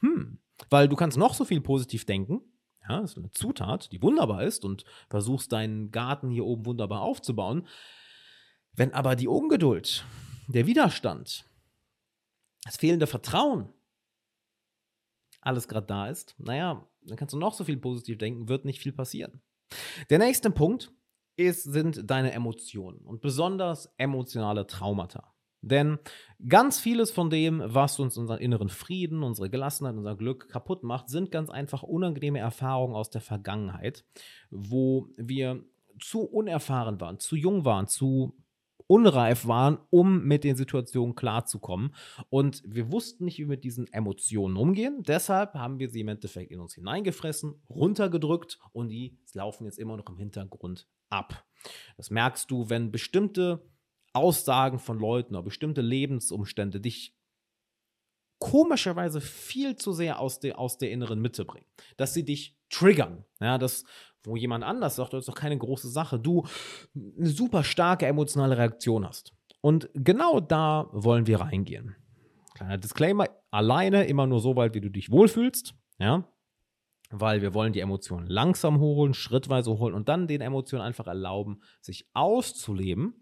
Hm, 0.00 0.38
weil 0.70 0.88
du 0.88 0.96
kannst 0.96 1.18
noch 1.18 1.34
so 1.34 1.44
viel 1.44 1.60
positiv 1.60 2.04
denken, 2.04 2.42
ja, 2.88 3.00
das 3.00 3.12
ist 3.12 3.18
eine 3.18 3.30
Zutat, 3.32 3.90
die 3.92 4.02
wunderbar 4.02 4.44
ist 4.44 4.64
und 4.64 4.84
versuchst 5.08 5.52
deinen 5.52 5.90
Garten 5.90 6.30
hier 6.30 6.44
oben 6.44 6.66
wunderbar 6.66 7.02
aufzubauen. 7.02 7.66
Wenn 8.72 8.94
aber 8.94 9.16
die 9.16 9.28
Ungeduld, 9.28 10.04
der 10.48 10.66
Widerstand, 10.66 11.44
das 12.64 12.76
fehlende 12.76 13.06
Vertrauen, 13.06 13.72
alles 15.46 15.68
gerade 15.68 15.86
da 15.86 16.08
ist, 16.08 16.34
naja, 16.38 16.86
dann 17.02 17.16
kannst 17.16 17.34
du 17.34 17.38
noch 17.38 17.54
so 17.54 17.64
viel 17.64 17.76
positiv 17.76 18.18
denken, 18.18 18.48
wird 18.48 18.64
nicht 18.64 18.80
viel 18.80 18.92
passieren. 18.92 19.40
Der 20.10 20.18
nächste 20.18 20.50
Punkt 20.50 20.92
ist, 21.36 21.64
sind 21.64 22.10
deine 22.10 22.32
Emotionen 22.32 23.00
und 23.00 23.20
besonders 23.20 23.92
emotionale 23.98 24.66
Traumata. 24.66 25.34
Denn 25.62 25.98
ganz 26.48 26.78
vieles 26.78 27.10
von 27.10 27.30
dem, 27.30 27.62
was 27.64 27.98
uns 27.98 28.16
unseren 28.16 28.38
inneren 28.38 28.68
Frieden, 28.68 29.22
unsere 29.22 29.50
Gelassenheit, 29.50 29.96
unser 29.96 30.16
Glück 30.16 30.48
kaputt 30.48 30.84
macht, 30.84 31.08
sind 31.08 31.30
ganz 31.30 31.50
einfach 31.50 31.82
unangenehme 31.82 32.38
Erfahrungen 32.38 32.94
aus 32.94 33.10
der 33.10 33.20
Vergangenheit, 33.20 34.04
wo 34.50 35.08
wir 35.16 35.64
zu 36.00 36.20
unerfahren 36.20 37.00
waren, 37.00 37.18
zu 37.18 37.36
jung 37.36 37.64
waren, 37.64 37.88
zu 37.88 38.36
unreif 38.86 39.46
waren, 39.46 39.78
um 39.90 40.24
mit 40.24 40.44
den 40.44 40.56
Situationen 40.56 41.14
klarzukommen. 41.14 41.94
Und 42.28 42.62
wir 42.66 42.92
wussten 42.92 43.24
nicht, 43.24 43.38
wie 43.38 43.42
wir 43.42 43.48
mit 43.48 43.64
diesen 43.64 43.92
Emotionen 43.92 44.56
umgehen. 44.56 45.02
Deshalb 45.06 45.54
haben 45.54 45.78
wir 45.78 45.90
sie 45.90 46.00
im 46.00 46.08
Endeffekt 46.08 46.52
in 46.52 46.60
uns 46.60 46.74
hineingefressen, 46.74 47.60
runtergedrückt 47.68 48.58
und 48.72 48.88
die 48.88 49.18
laufen 49.32 49.64
jetzt 49.64 49.78
immer 49.78 49.96
noch 49.96 50.08
im 50.08 50.18
Hintergrund 50.18 50.88
ab. 51.10 51.44
Das 51.96 52.10
merkst 52.10 52.50
du, 52.50 52.70
wenn 52.70 52.92
bestimmte 52.92 53.68
Aussagen 54.12 54.78
von 54.78 54.98
Leuten 54.98 55.34
oder 55.34 55.44
bestimmte 55.44 55.82
Lebensumstände 55.82 56.80
dich 56.80 57.14
komischerweise 58.38 59.20
viel 59.20 59.76
zu 59.76 59.92
sehr 59.92 60.20
aus 60.20 60.40
der, 60.40 60.58
aus 60.58 60.78
der 60.78 60.90
inneren 60.90 61.20
Mitte 61.20 61.44
bringen. 61.44 61.66
Dass 61.96 62.14
sie 62.14 62.24
dich 62.24 62.56
triggern. 62.70 63.24
Ja, 63.40 63.58
das, 63.58 63.84
wo 64.26 64.36
jemand 64.36 64.64
anders 64.64 64.96
sagt, 64.96 65.12
das 65.12 65.20
ist 65.20 65.28
doch 65.28 65.34
keine 65.34 65.56
große 65.56 65.88
Sache. 65.88 66.18
Du 66.18 66.44
eine 66.94 67.28
super 67.28 67.64
starke 67.64 68.06
emotionale 68.06 68.58
Reaktion 68.58 69.06
hast. 69.06 69.32
Und 69.60 69.88
genau 69.94 70.40
da 70.40 70.88
wollen 70.92 71.26
wir 71.26 71.40
reingehen. 71.40 71.96
Kleiner 72.54 72.78
Disclaimer: 72.78 73.26
alleine 73.50 74.04
immer 74.04 74.26
nur 74.26 74.40
so 74.40 74.56
weit, 74.56 74.74
wie 74.74 74.80
du 74.80 74.90
dich 74.90 75.10
wohlfühlst. 75.10 75.74
Ja, 75.98 76.24
weil 77.10 77.40
wir 77.40 77.54
wollen 77.54 77.72
die 77.72 77.80
Emotionen 77.80 78.26
langsam 78.26 78.80
holen, 78.80 79.14
schrittweise 79.14 79.78
holen 79.78 79.94
und 79.94 80.08
dann 80.08 80.26
den 80.26 80.40
Emotionen 80.40 80.82
einfach 80.82 81.06
erlauben, 81.06 81.60
sich 81.80 82.08
auszuleben 82.14 83.14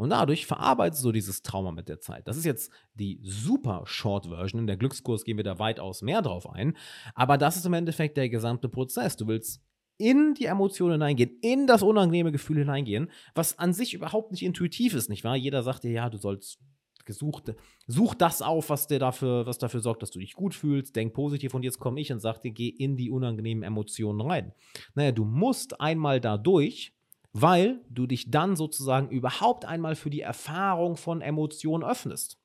und 0.00 0.08
dadurch 0.08 0.46
verarbeitest 0.46 1.04
du 1.04 1.12
dieses 1.12 1.42
Trauma 1.42 1.72
mit 1.72 1.90
der 1.90 2.00
Zeit. 2.00 2.26
Das 2.26 2.38
ist 2.38 2.46
jetzt 2.46 2.72
die 2.94 3.20
super 3.22 3.82
Short 3.84 4.28
Version. 4.28 4.62
In 4.62 4.66
der 4.66 4.78
Glückskurs 4.78 5.24
gehen 5.24 5.36
wir 5.36 5.44
da 5.44 5.58
weitaus 5.58 6.00
mehr 6.00 6.22
drauf 6.22 6.48
ein. 6.48 6.74
Aber 7.14 7.36
das 7.36 7.58
ist 7.58 7.66
im 7.66 7.74
Endeffekt 7.74 8.16
der 8.16 8.30
gesamte 8.30 8.70
Prozess. 8.70 9.16
Du 9.16 9.26
willst 9.26 9.62
in 10.00 10.34
die 10.34 10.46
Emotionen 10.46 10.92
hineingehen, 10.92 11.38
in 11.42 11.66
das 11.66 11.82
unangenehme 11.82 12.32
Gefühl 12.32 12.58
hineingehen, 12.58 13.10
was 13.34 13.58
an 13.58 13.72
sich 13.72 13.94
überhaupt 13.94 14.32
nicht 14.32 14.42
intuitiv 14.42 14.94
ist, 14.94 15.08
nicht 15.08 15.24
wahr? 15.24 15.36
Jeder 15.36 15.62
sagt 15.62 15.84
dir, 15.84 15.92
ja, 15.92 16.08
du 16.08 16.18
sollst 16.18 16.58
gesucht, 17.04 17.54
such 17.86 18.14
das 18.14 18.40
auf, 18.40 18.70
was 18.70 18.86
dir 18.86 18.98
dafür, 18.98 19.46
was 19.46 19.58
dafür 19.58 19.80
sorgt, 19.80 20.02
dass 20.02 20.10
du 20.10 20.18
dich 20.18 20.34
gut 20.34 20.54
fühlst, 20.54 20.96
denk 20.96 21.12
positiv 21.12 21.54
und 21.54 21.64
jetzt 21.64 21.78
komme 21.78 22.00
ich 22.00 22.12
und 22.12 22.20
sage 22.20 22.40
dir, 22.40 22.52
geh 22.52 22.68
in 22.68 22.96
die 22.96 23.10
unangenehmen 23.10 23.62
Emotionen 23.62 24.20
rein. 24.20 24.52
Naja, 24.94 25.12
du 25.12 25.24
musst 25.24 25.80
einmal 25.80 26.20
da 26.20 26.38
durch, 26.38 26.94
weil 27.32 27.80
du 27.88 28.06
dich 28.06 28.30
dann 28.30 28.56
sozusagen 28.56 29.10
überhaupt 29.10 29.64
einmal 29.64 29.94
für 29.94 30.10
die 30.10 30.20
Erfahrung 30.20 30.96
von 30.96 31.20
Emotionen 31.20 31.84
öffnest. 31.84 32.39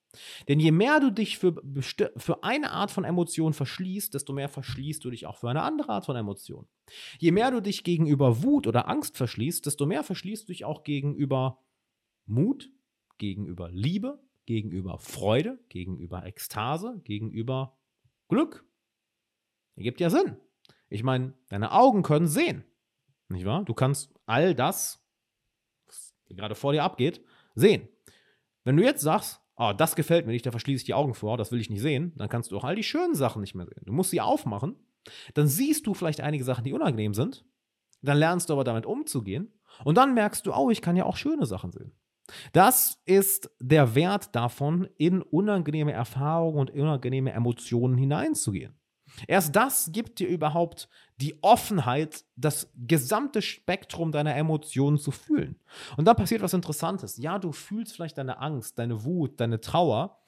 Denn 0.47 0.59
je 0.59 0.71
mehr 0.71 0.99
du 0.99 1.11
dich 1.11 1.37
für, 1.37 1.55
für 2.17 2.43
eine 2.43 2.71
Art 2.71 2.91
von 2.91 3.03
Emotion 3.03 3.53
verschließt, 3.53 4.13
desto 4.13 4.33
mehr 4.33 4.49
verschließt 4.49 5.03
du 5.03 5.09
dich 5.09 5.25
auch 5.25 5.37
für 5.37 5.49
eine 5.49 5.61
andere 5.61 5.89
Art 5.89 6.05
von 6.05 6.15
Emotion. 6.15 6.67
Je 7.19 7.31
mehr 7.31 7.51
du 7.51 7.61
dich 7.61 7.83
gegenüber 7.83 8.43
Wut 8.43 8.67
oder 8.67 8.87
Angst 8.87 9.17
verschließt, 9.17 9.65
desto 9.65 9.85
mehr 9.85 10.03
verschließt 10.03 10.47
du 10.47 10.53
dich 10.53 10.65
auch 10.65 10.83
gegenüber 10.83 11.59
Mut, 12.25 12.71
gegenüber 13.17 13.69
Liebe, 13.71 14.19
gegenüber 14.45 14.99
Freude, 14.99 15.59
gegenüber 15.69 16.25
Ekstase, 16.25 17.01
gegenüber 17.03 17.77
Glück. 18.27 18.65
Ergibt 19.75 19.99
ja 19.99 20.09
Sinn. 20.09 20.37
Ich 20.89 21.03
meine, 21.03 21.33
deine 21.49 21.71
Augen 21.71 22.03
können 22.03 22.27
sehen. 22.27 22.63
Nicht 23.29 23.45
wahr? 23.45 23.63
Du 23.65 23.73
kannst 23.73 24.13
all 24.25 24.53
das, 24.53 25.03
was 25.87 26.15
gerade 26.29 26.55
vor 26.55 26.73
dir 26.73 26.83
abgeht, 26.83 27.21
sehen. 27.55 27.87
Wenn 28.63 28.77
du 28.77 28.83
jetzt 28.83 29.01
sagst, 29.01 29.41
oh, 29.57 29.73
das 29.75 29.95
gefällt 29.95 30.25
mir 30.25 30.33
nicht, 30.33 30.45
da 30.45 30.51
verschließe 30.51 30.81
ich 30.81 30.85
die 30.85 30.93
Augen 30.93 31.13
vor, 31.13 31.37
das 31.37 31.51
will 31.51 31.59
ich 31.59 31.69
nicht 31.69 31.81
sehen, 31.81 32.13
dann 32.15 32.29
kannst 32.29 32.51
du 32.51 32.57
auch 32.57 32.63
all 32.63 32.75
die 32.75 32.83
schönen 32.83 33.15
Sachen 33.15 33.41
nicht 33.41 33.55
mehr 33.55 33.65
sehen. 33.65 33.83
Du 33.85 33.93
musst 33.93 34.11
sie 34.11 34.21
aufmachen, 34.21 34.75
dann 35.33 35.47
siehst 35.47 35.87
du 35.87 35.93
vielleicht 35.93 36.21
einige 36.21 36.43
Sachen, 36.43 36.63
die 36.63 36.73
unangenehm 36.73 37.13
sind, 37.13 37.45
dann 38.01 38.17
lernst 38.17 38.49
du 38.49 38.53
aber 38.53 38.63
damit 38.63 38.85
umzugehen 38.85 39.53
und 39.83 39.95
dann 39.97 40.13
merkst 40.13 40.45
du, 40.45 40.53
oh, 40.53 40.69
ich 40.69 40.81
kann 40.81 40.95
ja 40.95 41.05
auch 41.05 41.17
schöne 41.17 41.45
Sachen 41.45 41.71
sehen. 41.71 41.91
Das 42.53 43.01
ist 43.05 43.51
der 43.59 43.93
Wert 43.93 44.35
davon, 44.35 44.87
in 44.97 45.21
unangenehme 45.21 45.91
Erfahrungen 45.91 46.57
und 46.57 46.71
unangenehme 46.71 47.31
Emotionen 47.31 47.97
hineinzugehen. 47.97 48.75
Erst 49.27 49.55
das 49.55 49.89
gibt 49.91 50.19
dir 50.19 50.27
überhaupt 50.27 50.89
die 51.17 51.41
Offenheit, 51.41 52.25
das 52.35 52.71
gesamte 52.75 53.41
Spektrum 53.41 54.11
deiner 54.11 54.35
Emotionen 54.35 54.97
zu 54.97 55.11
fühlen. 55.11 55.55
Und 55.97 56.05
dann 56.05 56.15
passiert 56.15 56.41
was 56.41 56.53
Interessantes. 56.53 57.17
Ja, 57.17 57.39
du 57.39 57.51
fühlst 57.51 57.93
vielleicht 57.93 58.17
deine 58.17 58.39
Angst, 58.39 58.77
deine 58.79 59.03
Wut, 59.03 59.39
deine 59.39 59.61
Trauer. 59.61 60.21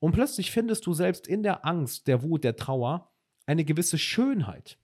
Und 0.00 0.12
plötzlich 0.12 0.50
findest 0.50 0.86
du 0.86 0.92
selbst 0.92 1.26
in 1.26 1.42
der 1.42 1.64
Angst, 1.64 2.08
der 2.08 2.22
Wut, 2.22 2.44
der 2.44 2.56
Trauer 2.56 3.12
eine 3.46 3.64
gewisse 3.64 3.98
Schönheit. 3.98 4.78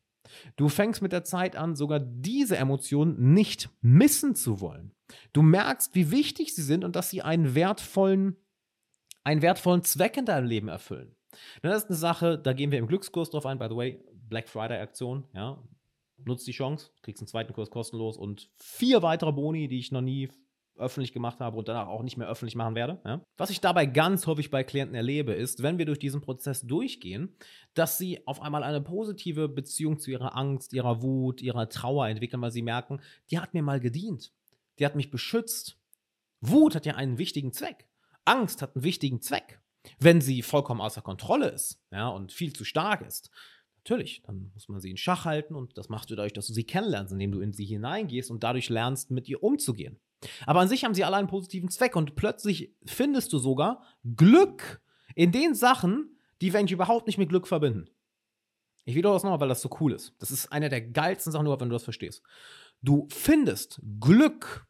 Du 0.56 0.68
fängst 0.68 1.02
mit 1.02 1.12
der 1.12 1.24
Zeit 1.24 1.56
an, 1.56 1.74
sogar 1.74 1.98
diese 1.98 2.56
Emotionen 2.56 3.34
nicht 3.34 3.68
missen 3.80 4.34
zu 4.34 4.60
wollen. 4.60 4.92
Du 5.32 5.42
merkst, 5.42 5.94
wie 5.94 6.10
wichtig 6.10 6.54
sie 6.54 6.62
sind 6.62 6.84
und 6.84 6.94
dass 6.94 7.10
sie 7.10 7.22
einen 7.22 7.54
wertvollen, 7.54 8.36
einen 9.24 9.42
wertvollen 9.42 9.82
Zweck 9.82 10.16
in 10.16 10.26
deinem 10.26 10.46
Leben 10.46 10.68
erfüllen. 10.68 11.16
Das 11.62 11.84
ist 11.84 11.90
eine 11.90 11.96
Sache, 11.96 12.38
da 12.38 12.52
gehen 12.52 12.70
wir 12.70 12.78
im 12.78 12.86
Glückskurs 12.86 13.30
drauf 13.30 13.46
ein, 13.46 13.58
by 13.58 13.66
the 13.68 13.76
way, 13.76 14.04
Black 14.28 14.48
Friday 14.48 14.80
Aktion, 14.80 15.24
ja. 15.34 15.62
Nutzt 16.22 16.46
die 16.46 16.52
Chance, 16.52 16.90
kriegst 17.02 17.22
einen 17.22 17.28
zweiten 17.28 17.54
Kurs 17.54 17.70
kostenlos 17.70 18.18
und 18.18 18.50
vier 18.58 19.02
weitere 19.02 19.32
Boni, 19.32 19.68
die 19.68 19.78
ich 19.78 19.90
noch 19.90 20.02
nie 20.02 20.28
öffentlich 20.80 21.12
gemacht 21.12 21.40
habe 21.40 21.56
und 21.56 21.68
danach 21.68 21.88
auch 21.88 22.02
nicht 22.02 22.16
mehr 22.16 22.28
öffentlich 22.28 22.56
machen 22.56 22.74
werde. 22.74 23.00
Ja. 23.04 23.22
Was 23.36 23.50
ich 23.50 23.60
dabei 23.60 23.86
ganz 23.86 24.26
häufig 24.26 24.50
bei 24.50 24.64
Klienten 24.64 24.94
erlebe, 24.94 25.32
ist, 25.32 25.62
wenn 25.62 25.78
wir 25.78 25.86
durch 25.86 25.98
diesen 25.98 26.20
Prozess 26.20 26.62
durchgehen, 26.62 27.36
dass 27.74 27.98
sie 27.98 28.26
auf 28.26 28.42
einmal 28.42 28.62
eine 28.62 28.80
positive 28.80 29.48
Beziehung 29.48 29.98
zu 29.98 30.10
ihrer 30.10 30.36
Angst, 30.36 30.72
ihrer 30.72 31.02
Wut, 31.02 31.42
ihrer 31.42 31.68
Trauer 31.68 32.08
entwickeln, 32.08 32.42
weil 32.42 32.50
sie 32.50 32.62
merken, 32.62 33.00
die 33.30 33.38
hat 33.38 33.54
mir 33.54 33.62
mal 33.62 33.80
gedient, 33.80 34.32
die 34.78 34.86
hat 34.86 34.96
mich 34.96 35.10
beschützt. 35.10 35.78
Wut 36.40 36.74
hat 36.74 36.86
ja 36.86 36.94
einen 36.94 37.18
wichtigen 37.18 37.52
Zweck. 37.52 37.86
Angst 38.24 38.62
hat 38.62 38.74
einen 38.74 38.84
wichtigen 38.84 39.20
Zweck. 39.20 39.60
Wenn 39.98 40.20
sie 40.20 40.42
vollkommen 40.42 40.80
außer 40.80 41.02
Kontrolle 41.02 41.48
ist, 41.48 41.80
ja, 41.90 42.08
und 42.08 42.32
viel 42.32 42.52
zu 42.52 42.64
stark 42.64 43.00
ist, 43.06 43.30
natürlich, 43.78 44.22
dann 44.26 44.50
muss 44.52 44.68
man 44.68 44.80
sie 44.80 44.90
in 44.90 44.96
Schach 44.96 45.24
halten 45.24 45.54
und 45.54 45.76
das 45.78 45.88
machst 45.88 46.10
du 46.10 46.16
dadurch, 46.16 46.34
dass 46.34 46.46
du 46.46 46.52
sie 46.52 46.64
kennenlernst, 46.64 47.12
indem 47.12 47.32
du 47.32 47.40
in 47.40 47.52
sie 47.52 47.64
hineingehst 47.64 48.30
und 48.30 48.42
dadurch 48.42 48.68
lernst, 48.68 49.10
mit 49.10 49.28
ihr 49.28 49.42
umzugehen. 49.42 50.00
Aber 50.46 50.60
an 50.60 50.68
sich 50.68 50.84
haben 50.84 50.94
sie 50.94 51.04
alle 51.04 51.16
einen 51.16 51.28
positiven 51.28 51.70
Zweck 51.70 51.96
und 51.96 52.14
plötzlich 52.14 52.74
findest 52.84 53.32
du 53.32 53.38
sogar 53.38 53.82
Glück 54.16 54.82
in 55.14 55.32
den 55.32 55.54
Sachen, 55.54 56.18
die 56.40 56.52
wir 56.52 56.60
eigentlich 56.60 56.72
überhaupt 56.72 57.06
nicht 57.06 57.18
mit 57.18 57.30
Glück 57.30 57.46
verbinden. 57.46 57.88
Ich 58.84 58.94
wiederhole 58.94 59.16
das 59.16 59.24
nochmal, 59.24 59.40
weil 59.40 59.48
das 59.48 59.62
so 59.62 59.70
cool 59.80 59.92
ist. 59.92 60.14
Das 60.18 60.30
ist 60.30 60.52
eine 60.52 60.68
der 60.68 60.80
geilsten 60.80 61.32
Sachen 61.32 61.46
überhaupt, 61.46 61.62
wenn 61.62 61.68
du 61.68 61.74
das 61.74 61.84
verstehst. 61.84 62.22
Du 62.82 63.08
findest 63.10 63.80
Glück 64.00 64.66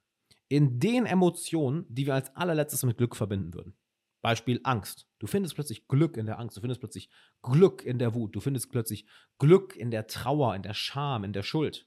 in 0.49 0.81
den 0.81 1.07
Emotionen, 1.07 1.87
die 1.89 2.07
wir 2.07 2.15
als 2.15 2.35
allerletztes 2.35 2.83
mit 2.83 2.99
Glück 2.99 3.17
verbinden 3.17 3.55
würden. 3.55 3.77
Beispiel 4.21 4.61
Angst. 4.65 5.07
Du 5.19 5.27
findest 5.27 5.55
plötzlich 5.55 5.89
Glück 5.89 6.17
in 6.17 6.27
der 6.27 6.39
Angst, 6.39 6.57
du 6.57 6.61
findest 6.61 6.81
plötzlich 6.81 7.11
Glück 7.43 7.85
in 7.85 7.99
der 7.99 8.15
Wut, 8.15 8.35
du 8.35 8.41
findest 8.41 8.71
plötzlich 8.71 9.07
Glück 9.39 9.77
in 9.77 9.91
der 9.91 10.07
Trauer, 10.07 10.55
in 10.55 10.63
der 10.63 10.75
Scham, 10.75 11.25
in 11.25 11.33
der 11.33 11.43
Schuld. 11.43 11.87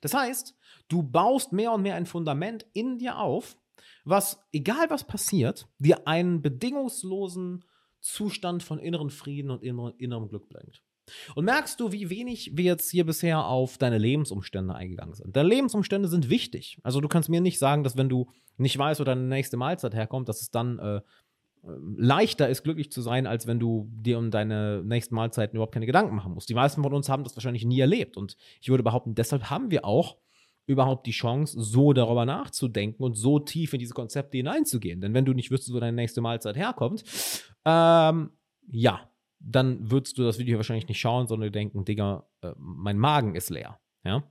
Das 0.00 0.14
heißt, 0.14 0.56
du 0.88 1.02
baust 1.02 1.52
mehr 1.52 1.72
und 1.72 1.82
mehr 1.82 1.94
ein 1.94 2.06
Fundament 2.06 2.66
in 2.72 2.98
dir 2.98 3.18
auf, 3.18 3.58
was, 4.04 4.40
egal 4.52 4.90
was 4.90 5.06
passiert, 5.06 5.68
dir 5.78 6.06
einen 6.06 6.42
bedingungslosen 6.42 7.64
Zustand 8.00 8.62
von 8.62 8.78
inneren 8.78 9.10
Frieden 9.10 9.50
und 9.50 9.62
innerem 9.62 10.28
Glück 10.28 10.48
bringt. 10.48 10.82
Und 11.34 11.46
merkst 11.46 11.80
du, 11.80 11.92
wie 11.92 12.10
wenig 12.10 12.52
wir 12.54 12.64
jetzt 12.64 12.90
hier 12.90 13.06
bisher 13.06 13.46
auf 13.46 13.78
deine 13.78 13.98
Lebensumstände 13.98 14.74
eingegangen 14.74 15.14
sind? 15.14 15.34
Deine 15.34 15.48
Lebensumstände 15.48 16.08
sind 16.08 16.28
wichtig. 16.28 16.78
Also 16.82 17.00
du 17.00 17.08
kannst 17.08 17.28
mir 17.28 17.40
nicht 17.40 17.58
sagen, 17.58 17.82
dass 17.82 17.96
wenn 17.96 18.08
du 18.08 18.30
nicht 18.56 18.76
weißt, 18.76 19.00
wo 19.00 19.04
deine 19.04 19.22
nächste 19.22 19.56
Mahlzeit 19.56 19.94
herkommt, 19.94 20.28
dass 20.28 20.42
es 20.42 20.50
dann 20.50 20.78
äh, 20.78 21.00
leichter 21.96 22.48
ist, 22.48 22.62
glücklich 22.62 22.90
zu 22.90 23.02
sein, 23.02 23.26
als 23.26 23.46
wenn 23.46 23.58
du 23.58 23.90
dir 23.92 24.18
um 24.18 24.30
deine 24.30 24.82
nächsten 24.84 25.14
Mahlzeiten 25.14 25.56
überhaupt 25.56 25.74
keine 25.74 25.86
Gedanken 25.86 26.14
machen 26.14 26.32
musst. 26.32 26.48
Die 26.48 26.54
meisten 26.54 26.82
von 26.82 26.94
uns 26.94 27.08
haben 27.08 27.24
das 27.24 27.36
wahrscheinlich 27.36 27.64
nie 27.64 27.80
erlebt. 27.80 28.16
Und 28.16 28.36
ich 28.60 28.68
würde 28.68 28.82
behaupten, 28.82 29.14
deshalb 29.14 29.50
haben 29.50 29.70
wir 29.70 29.84
auch 29.84 30.16
überhaupt 30.66 31.06
die 31.06 31.12
Chance, 31.12 31.60
so 31.60 31.92
darüber 31.92 32.26
nachzudenken 32.26 33.02
und 33.02 33.14
so 33.14 33.38
tief 33.38 33.72
in 33.72 33.78
diese 33.78 33.94
Konzepte 33.94 34.36
hineinzugehen. 34.36 35.00
Denn 35.00 35.14
wenn 35.14 35.24
du 35.24 35.32
nicht 35.32 35.50
wüsstest, 35.50 35.74
wo 35.74 35.80
deine 35.80 35.94
nächste 35.94 36.20
Mahlzeit 36.20 36.56
herkommt, 36.56 37.04
ähm, 37.64 38.30
ja, 38.70 39.10
dann 39.40 39.90
würdest 39.90 40.18
du 40.18 40.24
das 40.24 40.38
Video 40.38 40.58
wahrscheinlich 40.58 40.88
nicht 40.88 41.00
schauen, 41.00 41.26
sondern 41.26 41.52
denken, 41.52 41.84
Digga, 41.84 42.26
äh, 42.42 42.52
mein 42.58 42.98
Magen 42.98 43.34
ist 43.34 43.50
leer. 43.50 43.78
Ja. 44.04 44.24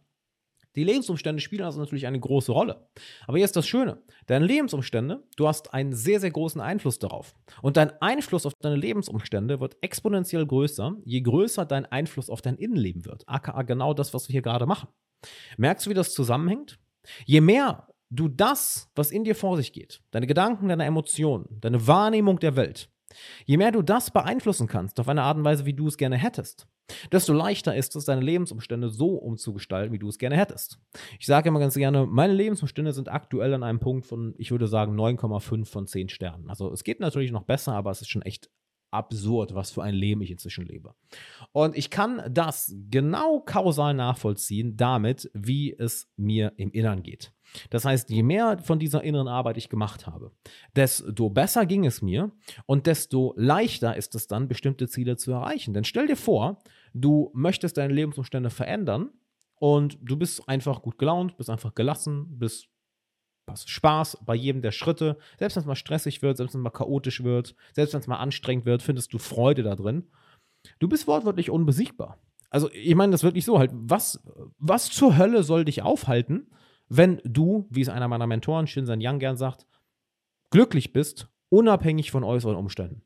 Die 0.78 0.84
Lebensumstände 0.84 1.42
spielen 1.42 1.63
also 1.63 1.80
natürlich 1.80 2.08
eine 2.08 2.20
große 2.20 2.52
Rolle. 2.52 2.88
Aber 3.26 3.38
hier 3.38 3.46
ist 3.46 3.56
das 3.56 3.68
Schöne. 3.68 4.02
Deine 4.28 4.46
Lebensumstände, 4.46 5.24
du 5.36 5.48
hast 5.48 5.74
einen 5.74 5.94
sehr, 5.94 6.20
sehr 6.20 6.32
großen 6.32 6.62
Einfluss 6.62 7.00
darauf. 7.00 7.36
Und 7.62 7.78
dein 7.78 7.92
Einfluss 8.02 8.46
auf 8.46 8.54
deine 8.62 8.76
Lebensumstände 8.76 9.60
wird 9.60 9.76
exponentiell 9.82 10.46
größer, 10.46 10.96
je 11.04 11.22
größer 11.22 11.66
dein 11.66 11.86
Einfluss 11.88 12.30
auf 12.30 12.42
dein 12.42 12.58
Innenleben 12.58 13.06
wird. 13.06 13.28
AKA 13.28 13.63
genau 13.63 13.94
das, 13.94 14.13
was 14.13 14.30
wir 14.30 14.34
hier 14.34 14.42
gerade 14.42 14.68
machen. 14.68 14.88
Merkst 15.58 15.86
du, 15.86 15.90
wie 15.90 15.96
das 15.96 16.13
zusammenhängt? 16.13 16.80
Je 17.26 17.42
mehr 17.42 17.88
du 18.10 18.28
das, 18.28 18.90
was 18.96 19.12
in 19.12 19.24
dir 19.24 19.36
vor 19.36 19.58
sich 19.58 19.74
geht, 19.74 20.02
deine 20.12 20.28
Gedanken, 20.28 20.70
deine 20.70 20.86
Emotionen, 20.86 21.48
deine 21.60 21.88
Wahrnehmung 21.88 22.40
der 22.40 22.56
Welt, 22.56 22.90
Je 23.46 23.58
mehr 23.58 23.72
du 23.72 23.82
das 23.82 24.12
beeinflussen 24.12 24.68
kannst, 24.68 25.00
auf 25.00 25.08
eine 25.08 25.24
Art 25.24 25.38
und 25.38 25.46
Weise, 25.46 25.66
wie 25.66 25.74
du 25.74 25.88
es 25.88 25.98
gerne 25.98 26.18
hättest, 26.18 26.68
desto 27.12 27.34
leichter 27.34 27.76
ist 27.76 27.95
es, 27.95 28.06
deine 28.06 28.21
Lebensumstände 28.21 28.89
so 28.89 29.15
umzugestalten, 29.15 29.93
wie 29.93 30.00
du 30.00 30.08
es 30.08 30.17
gerne 30.17 30.38
hättest. 30.38 30.80
Ich 31.19 31.26
sage 31.26 31.50
immer 31.50 31.60
ganz 31.60 31.76
gerne, 31.76 32.06
meine 32.06 32.34
Lebensumstände 32.34 32.93
sind 32.93 33.10
aktuell 33.10 33.54
an 33.54 33.63
einem 33.63 33.80
Punkt 33.80 34.06
von, 34.06 34.34
ich 34.38 34.52
würde 34.52 34.67
sagen, 34.67 35.00
9,5 35.00 35.65
von 35.65 35.88
10 35.88 36.10
Sternen. 36.10 36.50
Also 36.50 36.71
es 36.71 36.84
geht 36.84 37.00
natürlich 37.00 37.32
noch 37.32 37.43
besser, 37.43 37.73
aber 37.73 37.91
es 37.91 38.02
ist 38.02 38.10
schon 38.10 38.21
echt 38.21 38.50
absurd, 38.97 39.55
was 39.55 39.71
für 39.71 39.83
ein 39.83 39.93
Leben 39.93 40.21
ich 40.21 40.31
inzwischen 40.31 40.65
lebe. 40.65 40.93
Und 41.51 41.77
ich 41.77 41.89
kann 41.89 42.21
das 42.29 42.75
genau 42.89 43.39
kausal 43.39 43.93
nachvollziehen 43.93 44.75
damit, 44.75 45.31
wie 45.33 45.73
es 45.77 46.12
mir 46.17 46.53
im 46.57 46.71
Innern 46.71 47.03
geht. 47.03 47.31
Das 47.69 47.86
heißt, 47.86 48.10
je 48.10 48.23
mehr 48.23 48.60
von 48.60 48.79
dieser 48.79 49.03
inneren 49.03 49.27
Arbeit 49.27 49.57
ich 49.57 49.69
gemacht 49.69 50.05
habe, 50.05 50.31
desto 50.75 51.29
besser 51.29 51.65
ging 51.65 51.86
es 51.86 52.01
mir 52.01 52.31
und 52.65 52.88
desto 52.88 53.33
leichter 53.38 53.95
ist 53.95 54.15
es 54.15 54.27
dann, 54.27 54.47
bestimmte 54.47 54.88
Ziele 54.88 55.17
zu 55.17 55.31
erreichen. 55.31 55.73
Denn 55.73 55.86
stell 55.86 56.07
dir 56.07 56.17
vor, 56.17 56.60
du 56.93 57.31
möchtest 57.33 57.77
deine 57.77 57.93
Lebensumstände 57.93 58.49
verändern 58.49 59.12
und 59.55 59.97
du 60.01 60.17
bist 60.17 60.47
einfach 60.49 60.81
gut 60.81 60.97
gelaunt, 60.97 61.38
bist 61.38 61.49
einfach 61.49 61.73
gelassen, 61.73 62.38
bist 62.38 62.67
Spaß 63.55 64.19
bei 64.25 64.36
jedem 64.36 64.62
der 64.62 64.71
Schritte. 64.71 65.17
Selbst 65.39 65.55
wenn 65.55 65.62
es 65.62 65.67
mal 65.67 65.75
stressig 65.75 66.21
wird, 66.21 66.38
selbst 66.38 66.53
wenn 66.53 66.62
es 66.62 66.63
mal 66.63 66.69
chaotisch 66.69 67.23
wird, 67.23 67.55
selbst 67.73 67.93
wenn 67.93 68.01
es 68.01 68.07
mal 68.07 68.17
anstrengend 68.17 68.65
wird, 68.65 68.81
findest 68.81 69.13
du 69.13 69.17
Freude 69.17 69.63
da 69.63 69.75
drin. 69.75 70.07
Du 70.79 70.88
bist 70.88 71.07
wortwörtlich 71.07 71.49
unbesiegbar. 71.49 72.17
Also, 72.49 72.69
ich 72.71 72.95
meine 72.95 73.12
das 73.12 73.23
wirklich 73.23 73.45
so 73.45 73.60
halt, 73.60 73.71
was, 73.73 74.23
was 74.57 74.89
zur 74.89 75.17
Hölle 75.17 75.43
soll 75.43 75.65
dich 75.65 75.81
aufhalten, 75.81 76.49
wenn 76.89 77.21
du, 77.25 77.67
wie 77.69 77.81
es 77.81 77.89
einer 77.89 78.07
meiner 78.07 78.27
Mentoren, 78.27 78.67
Shinsan 78.67 79.01
Yang, 79.01 79.19
gern 79.19 79.38
sagt, 79.38 79.65
glücklich 80.49 80.93
bist, 80.93 81.27
unabhängig 81.49 82.12
von 82.12 82.23
äußeren 82.23 82.55
Umständen. 82.55 83.01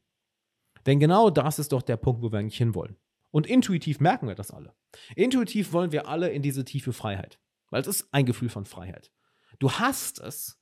Denn 0.86 1.00
genau 1.00 1.30
das 1.30 1.60
ist 1.60 1.72
doch 1.72 1.82
der 1.82 1.98
Punkt, 1.98 2.22
wo 2.22 2.32
wir 2.32 2.40
eigentlich 2.40 2.58
hinwollen. 2.58 2.98
Und 3.32 3.48
intuitiv 3.48 4.00
merken 4.00 4.28
wir 4.28 4.36
das 4.36 4.52
alle. 4.52 4.74
Intuitiv 5.16 5.74
wollen 5.74 5.92
wir 5.92 6.08
alle 6.08 6.30
in 6.30 6.42
diese 6.42 6.66
tiefe 6.66 6.94
Freiheit. 6.94 7.40
Weil 7.70 7.82
es 7.82 7.88
ist 7.88 8.10
ein 8.12 8.26
Gefühl 8.26 8.50
von 8.50 8.66
Freiheit. 8.66 9.12
Du 9.62 9.72
hast 9.72 10.20
es, 10.20 10.60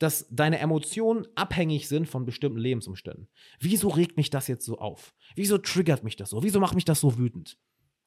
dass 0.00 0.26
deine 0.28 0.58
Emotionen 0.58 1.24
abhängig 1.36 1.86
sind 1.86 2.08
von 2.08 2.24
bestimmten 2.24 2.58
Lebensumständen. 2.58 3.28
Wieso 3.60 3.88
regt 3.88 4.16
mich 4.16 4.28
das 4.28 4.48
jetzt 4.48 4.64
so 4.64 4.78
auf? 4.78 5.14
Wieso 5.36 5.56
triggert 5.56 6.02
mich 6.02 6.16
das 6.16 6.30
so? 6.30 6.42
Wieso 6.42 6.58
macht 6.58 6.74
mich 6.74 6.84
das 6.84 6.98
so 6.98 7.16
wütend? 7.16 7.58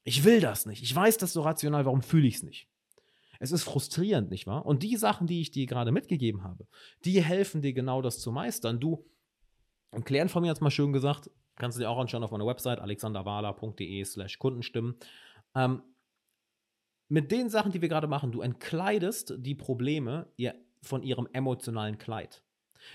Ich 0.04 0.26
will 0.26 0.42
das 0.42 0.66
nicht. 0.66 0.84
Ich 0.84 0.94
weiß 0.94 1.16
das 1.18 1.32
so 1.32 1.44
rational, 1.44 1.86
warum 1.86 2.02
fühle 2.02 2.28
ich 2.28 2.36
es 2.36 2.44
nicht? 2.44 2.68
Es 3.40 3.54
ist 3.54 3.64
frustrierend, 3.64 4.32
nicht 4.32 4.46
wahr? 4.46 4.66
Und 4.66 4.84
die 4.84 4.98
Sachen, 4.98 5.28
die 5.28 5.40
ich 5.40 5.52
dir 5.52 5.66
gerade 5.66 5.94
mitgegeben 5.94 6.44
habe, 6.44 6.68
die 7.06 7.24
helfen 7.24 7.62
dir 7.62 7.72
genau 7.72 8.02
das 8.02 8.20
zu 8.20 8.34
meistern. 8.34 8.82
Du, 8.82 9.10
ein 9.92 10.04
Klient 10.04 10.30
von 10.30 10.42
mir 10.42 10.50
hat 10.50 10.58
es 10.58 10.62
mal 10.62 10.72
schön 10.72 10.92
gesagt, 10.92 11.32
kannst 11.56 11.78
du 11.78 11.80
dir 11.80 11.90
auch 11.90 12.00
anschauen 12.00 12.24
auf 12.24 12.32
meiner 12.32 12.46
Website 12.46 12.80
alexanderwala.de 12.80 14.04
slash 14.04 14.40
Kundenstimmen. 14.40 14.96
Ähm, 15.56 15.84
mit 17.10 17.32
den 17.32 17.50
Sachen, 17.50 17.72
die 17.72 17.82
wir 17.82 17.90
gerade 17.90 18.08
machen, 18.08 18.32
du 18.32 18.42
entkleidest 18.42 19.36
die 19.38 19.56
Probleme 19.56 20.28
von 20.82 21.04
ihrem 21.04 21.28
emotionalen 21.32 21.98
Kleid. 21.98 22.44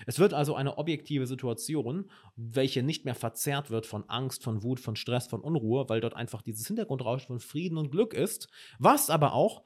Es 0.05 0.19
wird 0.19 0.33
also 0.33 0.55
eine 0.55 0.77
objektive 0.77 1.25
Situation, 1.25 2.09
welche 2.35 2.83
nicht 2.83 3.05
mehr 3.05 3.15
verzerrt 3.15 3.71
wird 3.71 3.85
von 3.85 4.07
Angst, 4.07 4.43
von 4.43 4.63
Wut, 4.63 4.79
von 4.79 4.95
Stress, 4.95 5.27
von 5.27 5.41
Unruhe, 5.41 5.89
weil 5.89 6.01
dort 6.01 6.15
einfach 6.15 6.41
dieses 6.41 6.67
Hintergrundrauschen 6.67 7.27
von 7.27 7.39
Frieden 7.39 7.77
und 7.77 7.91
Glück 7.91 8.13
ist, 8.13 8.49
was 8.77 9.09
aber 9.09 9.33
auch 9.33 9.63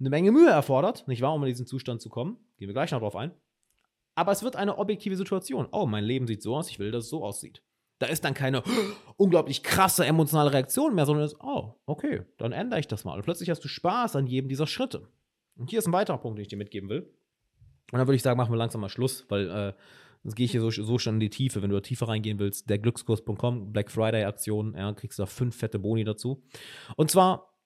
eine 0.00 0.10
Menge 0.10 0.32
Mühe 0.32 0.50
erfordert, 0.50 1.08
nicht 1.08 1.22
wahr, 1.22 1.34
um 1.34 1.42
in 1.42 1.48
diesen 1.48 1.66
Zustand 1.66 2.00
zu 2.00 2.08
kommen. 2.08 2.36
Gehen 2.56 2.68
wir 2.68 2.74
gleich 2.74 2.92
noch 2.92 3.00
drauf 3.00 3.16
ein. 3.16 3.32
Aber 4.14 4.32
es 4.32 4.42
wird 4.42 4.56
eine 4.56 4.78
objektive 4.78 5.16
Situation. 5.16 5.68
Oh, 5.72 5.86
mein 5.86 6.04
Leben 6.04 6.26
sieht 6.26 6.42
so 6.42 6.56
aus, 6.56 6.70
ich 6.70 6.78
will, 6.78 6.90
dass 6.90 7.04
es 7.04 7.10
so 7.10 7.24
aussieht. 7.24 7.62
Da 7.98 8.06
ist 8.06 8.24
dann 8.24 8.34
keine 8.34 8.62
unglaublich 9.16 9.62
krasse 9.62 10.06
emotionale 10.06 10.52
Reaktion 10.52 10.94
mehr, 10.94 11.06
sondern 11.06 11.24
ist, 11.24 11.36
oh, 11.40 11.74
okay, 11.86 12.22
dann 12.38 12.52
ändere 12.52 12.80
ich 12.80 12.86
das 12.86 13.04
mal. 13.04 13.14
Und 13.14 13.22
plötzlich 13.22 13.50
hast 13.50 13.64
du 13.64 13.68
Spaß 13.68 14.16
an 14.16 14.26
jedem 14.26 14.48
dieser 14.48 14.66
Schritte. 14.66 15.08
Und 15.56 15.70
hier 15.70 15.80
ist 15.80 15.86
ein 15.86 15.92
weiterer 15.92 16.18
Punkt, 16.18 16.38
den 16.38 16.42
ich 16.42 16.48
dir 16.48 16.56
mitgeben 16.56 16.88
will. 16.88 17.12
Und 17.90 17.98
dann 17.98 18.06
würde 18.06 18.16
ich 18.16 18.22
sagen, 18.22 18.36
machen 18.36 18.52
wir 18.52 18.58
langsam 18.58 18.80
mal 18.80 18.88
Schluss, 18.88 19.24
weil 19.28 19.50
äh, 19.50 19.72
sonst 20.22 20.36
gehe 20.36 20.44
ich 20.44 20.52
hier 20.52 20.60
so, 20.60 20.70
so 20.70 20.98
schon 20.98 21.14
in 21.14 21.20
die 21.20 21.30
Tiefe. 21.30 21.62
Wenn 21.62 21.70
du 21.70 21.76
da 21.76 21.80
tiefer 21.80 22.08
reingehen 22.08 22.38
willst, 22.38 22.70
derglückskurs.com, 22.70 23.72
Black 23.72 23.90
Friday 23.90 24.24
Aktion, 24.24 24.74
ja, 24.76 24.92
kriegst 24.92 25.18
du 25.18 25.22
da 25.22 25.26
fünf 25.26 25.56
fette 25.56 25.78
Boni 25.78 26.04
dazu. 26.04 26.44
Und 26.96 27.10
zwar 27.10 27.58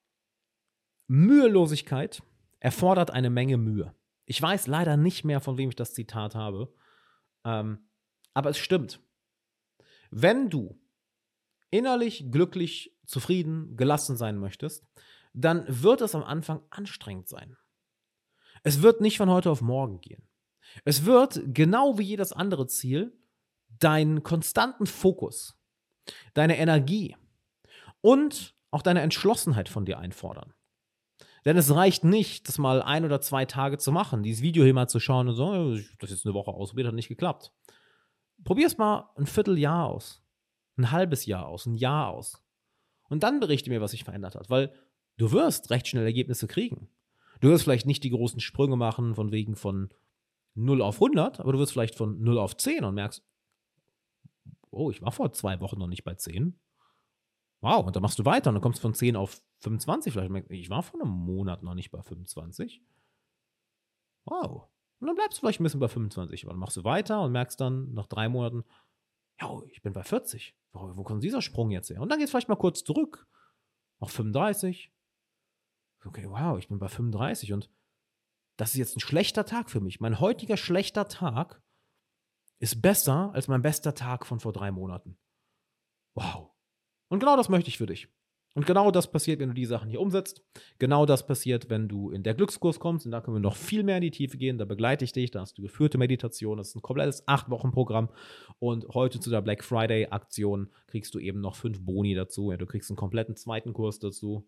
Mühelosigkeit 1.07 2.23
erfordert 2.59 3.11
eine 3.11 3.29
Menge 3.29 3.57
Mühe. 3.57 3.93
Ich 4.25 4.41
weiß 4.41 4.67
leider 4.67 4.97
nicht 4.97 5.25
mehr, 5.25 5.41
von 5.41 5.57
wem 5.57 5.69
ich 5.69 5.75
das 5.75 5.93
Zitat 5.93 6.33
habe, 6.33 6.73
ähm, 7.45 7.89
aber 8.33 8.49
es 8.49 8.57
stimmt. 8.57 9.01
Wenn 10.15 10.51
du 10.51 10.79
innerlich 11.71 12.29
glücklich, 12.29 12.95
zufrieden, 13.05 13.75
gelassen 13.75 14.15
sein 14.15 14.37
möchtest, 14.37 14.85
dann 15.33 15.65
wird 15.67 16.01
es 16.01 16.13
am 16.13 16.23
Anfang 16.23 16.61
anstrengend 16.69 17.27
sein. 17.27 17.57
Es 18.61 18.83
wird 18.83 19.01
nicht 19.01 19.17
von 19.17 19.31
heute 19.31 19.49
auf 19.49 19.61
morgen 19.61 20.01
gehen. 20.01 20.27
Es 20.85 21.05
wird, 21.05 21.41
genau 21.47 21.97
wie 21.97 22.03
jedes 22.03 22.31
andere 22.31 22.67
Ziel, 22.67 23.17
deinen 23.79 24.21
konstanten 24.21 24.85
Fokus, 24.85 25.59
deine 26.35 26.59
Energie 26.59 27.17
und 28.01 28.55
auch 28.69 28.83
deine 28.83 29.01
Entschlossenheit 29.01 29.67
von 29.67 29.85
dir 29.85 29.97
einfordern. 29.97 30.53
Denn 31.43 31.57
es 31.57 31.73
reicht 31.73 32.03
nicht, 32.03 32.47
das 32.47 32.59
mal 32.59 32.83
ein 32.83 33.03
oder 33.03 33.19
zwei 33.19 33.45
Tage 33.45 33.79
zu 33.79 33.91
machen, 33.91 34.21
dieses 34.21 34.43
Video 34.43 34.63
hier 34.63 34.75
mal 34.75 34.87
zu 34.87 34.99
schauen 34.99 35.27
und 35.27 35.35
so, 35.35 35.75
das 35.99 36.11
ist 36.11 36.23
eine 36.25 36.35
Woche 36.35 36.51
ausprobiert, 36.51 36.87
hat 36.87 36.95
nicht 36.95 37.09
geklappt. 37.09 37.51
Probier 38.43 38.67
es 38.67 38.77
mal 38.77 39.09
ein 39.15 39.25
Vierteljahr 39.25 39.87
aus, 39.87 40.21
ein 40.77 40.91
halbes 40.91 41.25
Jahr 41.25 41.47
aus, 41.47 41.65
ein 41.65 41.75
Jahr 41.75 42.09
aus. 42.09 42.43
Und 43.09 43.23
dann 43.23 43.39
berichte 43.39 43.69
mir, 43.69 43.81
was 43.81 43.91
sich 43.91 44.03
verändert 44.03 44.35
hat, 44.35 44.49
weil 44.49 44.73
du 45.17 45.31
wirst 45.31 45.69
recht 45.69 45.87
schnell 45.87 46.05
Ergebnisse 46.05 46.47
kriegen. 46.47 46.89
Du 47.41 47.49
wirst 47.49 47.63
vielleicht 47.63 47.85
nicht 47.85 48.03
die 48.03 48.09
großen 48.09 48.39
Sprünge 48.39 48.77
machen, 48.77 49.15
von 49.15 49.31
wegen 49.31 49.55
von 49.55 49.89
0 50.55 50.81
auf 50.81 50.95
100, 50.95 51.39
aber 51.39 51.53
du 51.53 51.59
wirst 51.59 51.73
vielleicht 51.73 51.95
von 51.95 52.21
0 52.21 52.37
auf 52.37 52.57
10 52.57 52.83
und 52.83 52.95
merkst, 52.95 53.23
oh, 54.71 54.89
ich 54.91 55.01
war 55.01 55.11
vor 55.11 55.31
zwei 55.33 55.59
Wochen 55.59 55.79
noch 55.79 55.87
nicht 55.87 56.03
bei 56.03 56.15
10. 56.15 56.59
Wow, 57.61 57.85
und 57.85 57.95
dann 57.95 58.03
machst 58.03 58.19
du 58.19 58.25
weiter 58.25 58.49
und 58.49 58.55
dann 58.55 58.61
kommst 58.61 58.81
von 58.81 58.93
10 58.93 59.15
auf 59.15 59.41
25 59.59 60.11
vielleicht. 60.11 60.51
Ich 60.51 60.69
war 60.69 60.83
vor 60.83 61.01
einem 61.01 61.11
Monat 61.11 61.63
noch 61.63 61.75
nicht 61.75 61.91
bei 61.91 62.01
25. 62.01 62.81
Wow. 64.25 64.67
Und 65.03 65.07
dann 65.07 65.17
bleibst 65.17 65.37
du 65.37 65.41
vielleicht 65.41 65.59
ein 65.59 65.65
bisschen 65.65 65.81
bei 65.81 65.89
25. 65.89 66.45
Aber 66.45 66.53
dann 66.53 66.61
machst 66.61 66.77
du 66.77 66.85
weiter 66.85 67.21
und 67.23 67.33
merkst 67.33 67.59
dann 67.59 67.93
nach 67.93 68.07
drei 68.07 68.29
Monaten, 68.29 68.63
ja, 69.41 69.49
ich 69.69 69.81
bin 69.81 69.91
bei 69.91 70.01
40. 70.01 70.55
Wo, 70.71 70.95
wo 70.95 71.03
kommt 71.03 71.21
dieser 71.21 71.41
Sprung 71.41 71.71
jetzt 71.71 71.89
her? 71.89 71.99
Und 71.99 72.07
dann 72.07 72.19
geht 72.19 72.27
es 72.27 72.31
vielleicht 72.31 72.47
mal 72.47 72.55
kurz 72.55 72.85
zurück 72.85 73.27
auf 73.99 74.11
35. 74.11 74.93
Okay, 76.05 76.29
wow, 76.29 76.57
ich 76.57 76.69
bin 76.69 76.79
bei 76.79 76.87
35 76.87 77.51
und 77.51 77.69
das 78.55 78.69
ist 78.71 78.77
jetzt 78.77 78.95
ein 78.95 79.01
schlechter 79.01 79.45
Tag 79.45 79.69
für 79.69 79.81
mich. 79.81 79.99
Mein 79.99 80.21
heutiger 80.21 80.55
schlechter 80.55 81.09
Tag 81.09 81.61
ist 82.59 82.81
besser 82.81 83.33
als 83.33 83.49
mein 83.49 83.61
bester 83.61 83.93
Tag 83.93 84.25
von 84.25 84.39
vor 84.39 84.53
drei 84.53 84.71
Monaten. 84.71 85.17
Wow. 86.15 86.53
Und 87.09 87.19
genau 87.19 87.35
das 87.35 87.49
möchte 87.49 87.67
ich 87.67 87.77
für 87.77 87.87
dich. 87.87 88.07
Und 88.55 88.67
genau 88.67 88.91
das 88.91 89.11
passiert, 89.11 89.39
wenn 89.39 89.49
du 89.49 89.55
die 89.55 89.65
Sachen 89.65 89.89
hier 89.89 89.99
umsetzt. 89.99 90.43
Genau 90.77 91.07
das 91.07 91.25
passiert, 91.25 91.69
wenn 91.71 91.87
du 91.87 92.11
in 92.11 92.21
der 92.21 92.35
Glückskurs 92.35 92.79
kommst. 92.79 93.05
Und 93.05 93.11
da 93.11 93.19
können 93.19 93.37
wir 93.37 93.41
noch 93.41 93.55
viel 93.55 93.83
mehr 93.83 93.97
in 93.97 94.03
die 94.03 94.11
Tiefe 94.11 94.37
gehen. 94.37 94.59
Da 94.59 94.65
begleite 94.65 95.03
ich 95.05 95.11
dich. 95.11 95.31
Da 95.31 95.41
hast 95.41 95.57
du 95.57 95.63
geführte 95.63 95.97
Meditation. 95.97 96.57
Das 96.57 96.69
ist 96.69 96.75
ein 96.75 96.83
komplettes 96.83 97.27
8-Wochen-Programm. 97.27 98.09
Und 98.59 98.87
heute 98.89 99.19
zu 99.19 99.31
der 99.31 99.41
Black 99.41 99.63
Friday-Aktion 99.63 100.69
kriegst 100.85 101.15
du 101.15 101.19
eben 101.19 101.41
noch 101.41 101.55
fünf 101.55 101.83
Boni 101.83 102.13
dazu. 102.13 102.51
Ja, 102.51 102.57
du 102.57 102.67
kriegst 102.67 102.91
einen 102.91 102.97
kompletten 102.97 103.35
zweiten 103.35 103.73
Kurs 103.73 103.97
dazu. 103.97 104.47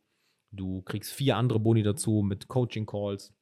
Du 0.51 0.83
kriegst 0.83 1.11
vier 1.11 1.37
andere 1.37 1.59
Boni 1.59 1.81
dazu 1.81 2.21
mit 2.21 2.47
Coaching-Calls 2.47 3.33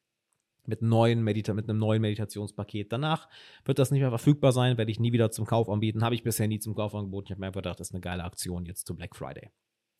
mit, 0.65 0.81
neuen 0.81 1.23
Medita 1.23 1.53
mit 1.53 1.69
einem 1.69 1.79
neuen 1.79 2.01
Meditationspaket. 2.01 2.91
Danach 2.91 3.27
wird 3.65 3.79
das 3.79 3.91
nicht 3.91 3.99
mehr 3.99 4.09
verfügbar 4.09 4.51
sein, 4.53 4.77
werde 4.77 4.91
ich 4.91 4.99
nie 4.99 5.11
wieder 5.11 5.29
zum 5.29 5.45
Kauf 5.45 5.69
anbieten. 5.69 6.03
Habe 6.03 6.15
ich 6.15 6.23
bisher 6.23 6.47
nie 6.47 6.59
zum 6.59 6.75
Kauf 6.75 6.95
angeboten. 6.95 7.25
Ich 7.27 7.31
habe 7.31 7.41
mir 7.41 7.47
einfach 7.47 7.61
gedacht, 7.61 7.79
das 7.79 7.89
ist 7.89 7.93
eine 7.93 8.01
geile 8.01 8.23
Aktion 8.23 8.65
jetzt 8.65 8.87
zu 8.87 8.95
Black 8.95 9.15
Friday. 9.15 9.51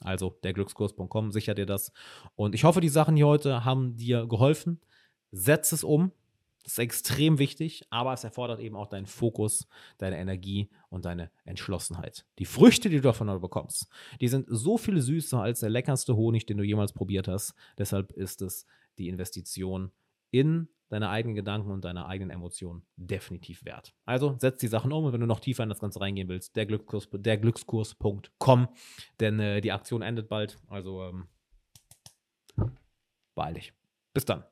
Also 0.04 0.38
derglückskurs.com 0.44 1.32
sichert 1.32 1.58
dir 1.58 1.66
das. 1.66 1.92
Und 2.36 2.56
ich 2.56 2.64
hoffe, 2.64 2.82
die 2.82 2.90
Sachen 2.90 3.16
hier 3.16 3.28
heute 3.28 3.66
haben 3.66 3.96
dir 3.96 4.28
geholfen. 4.28 4.80
Setz 5.32 5.72
es 5.72 5.84
um. 5.84 6.12
Das 6.64 6.74
ist 6.74 6.80
extrem 6.80 7.40
wichtig, 7.40 7.84
aber 7.90 8.14
es 8.14 8.24
erfordert 8.24 8.62
eben 8.62 8.78
auch 8.78 8.88
deinen 8.88 9.06
Fokus, 9.06 9.68
deine 9.98 10.18
Energie 10.18 10.70
und 10.90 11.04
deine 11.04 11.30
Entschlossenheit. 11.44 12.26
Die 12.40 12.46
Früchte, 12.46 12.90
die 12.90 12.96
du 12.98 13.02
davon 13.02 13.28
bekommst, 13.42 13.90
die 14.22 14.30
sind 14.30 14.46
so 14.50 14.78
viel 14.78 15.02
süßer 15.02 15.42
als 15.42 15.60
der 15.60 15.70
leckerste 15.70 16.16
Honig, 16.16 16.46
den 16.46 16.58
du 16.58 16.64
jemals 16.64 16.94
probiert 16.94 17.28
hast. 17.28 17.54
Deshalb 17.78 18.14
ist 18.14 18.42
es 18.42 18.66
die 18.98 19.10
Investition 19.10 19.92
in 20.32 20.70
deine 20.94 21.10
eigenen 21.10 21.36
Gedanken 21.36 21.72
und 21.72 21.84
deine 21.84 22.06
eigenen 22.06 22.30
Emotionen 22.30 22.84
definitiv 22.96 23.66
wert. 23.66 23.94
Also 24.06 24.36
setz 24.40 24.60
die 24.60 24.68
Sachen 24.68 24.92
um 24.92 25.06
und 25.06 25.14
wenn 25.14 25.22
du 25.22 25.28
noch 25.28 25.40
tiefer 25.40 25.64
in 25.64 25.70
das 25.70 25.80
Ganze 25.80 26.00
reingehen 26.00 26.28
willst, 26.28 26.56
der, 26.56 26.66
Glückskurs, 26.66 27.10
der 27.12 27.38
Glückskurs.com, 27.38 28.68
denn 29.20 29.40
äh, 29.40 29.62
die 29.62 29.72
Aktion 29.72 30.02
endet 30.02 30.30
bald. 30.30 30.60
Also 30.70 31.04
ähm, 31.04 31.28
beeil 33.36 33.56
dich. 33.56 33.74
Bis 34.14 34.26
dann. 34.26 34.42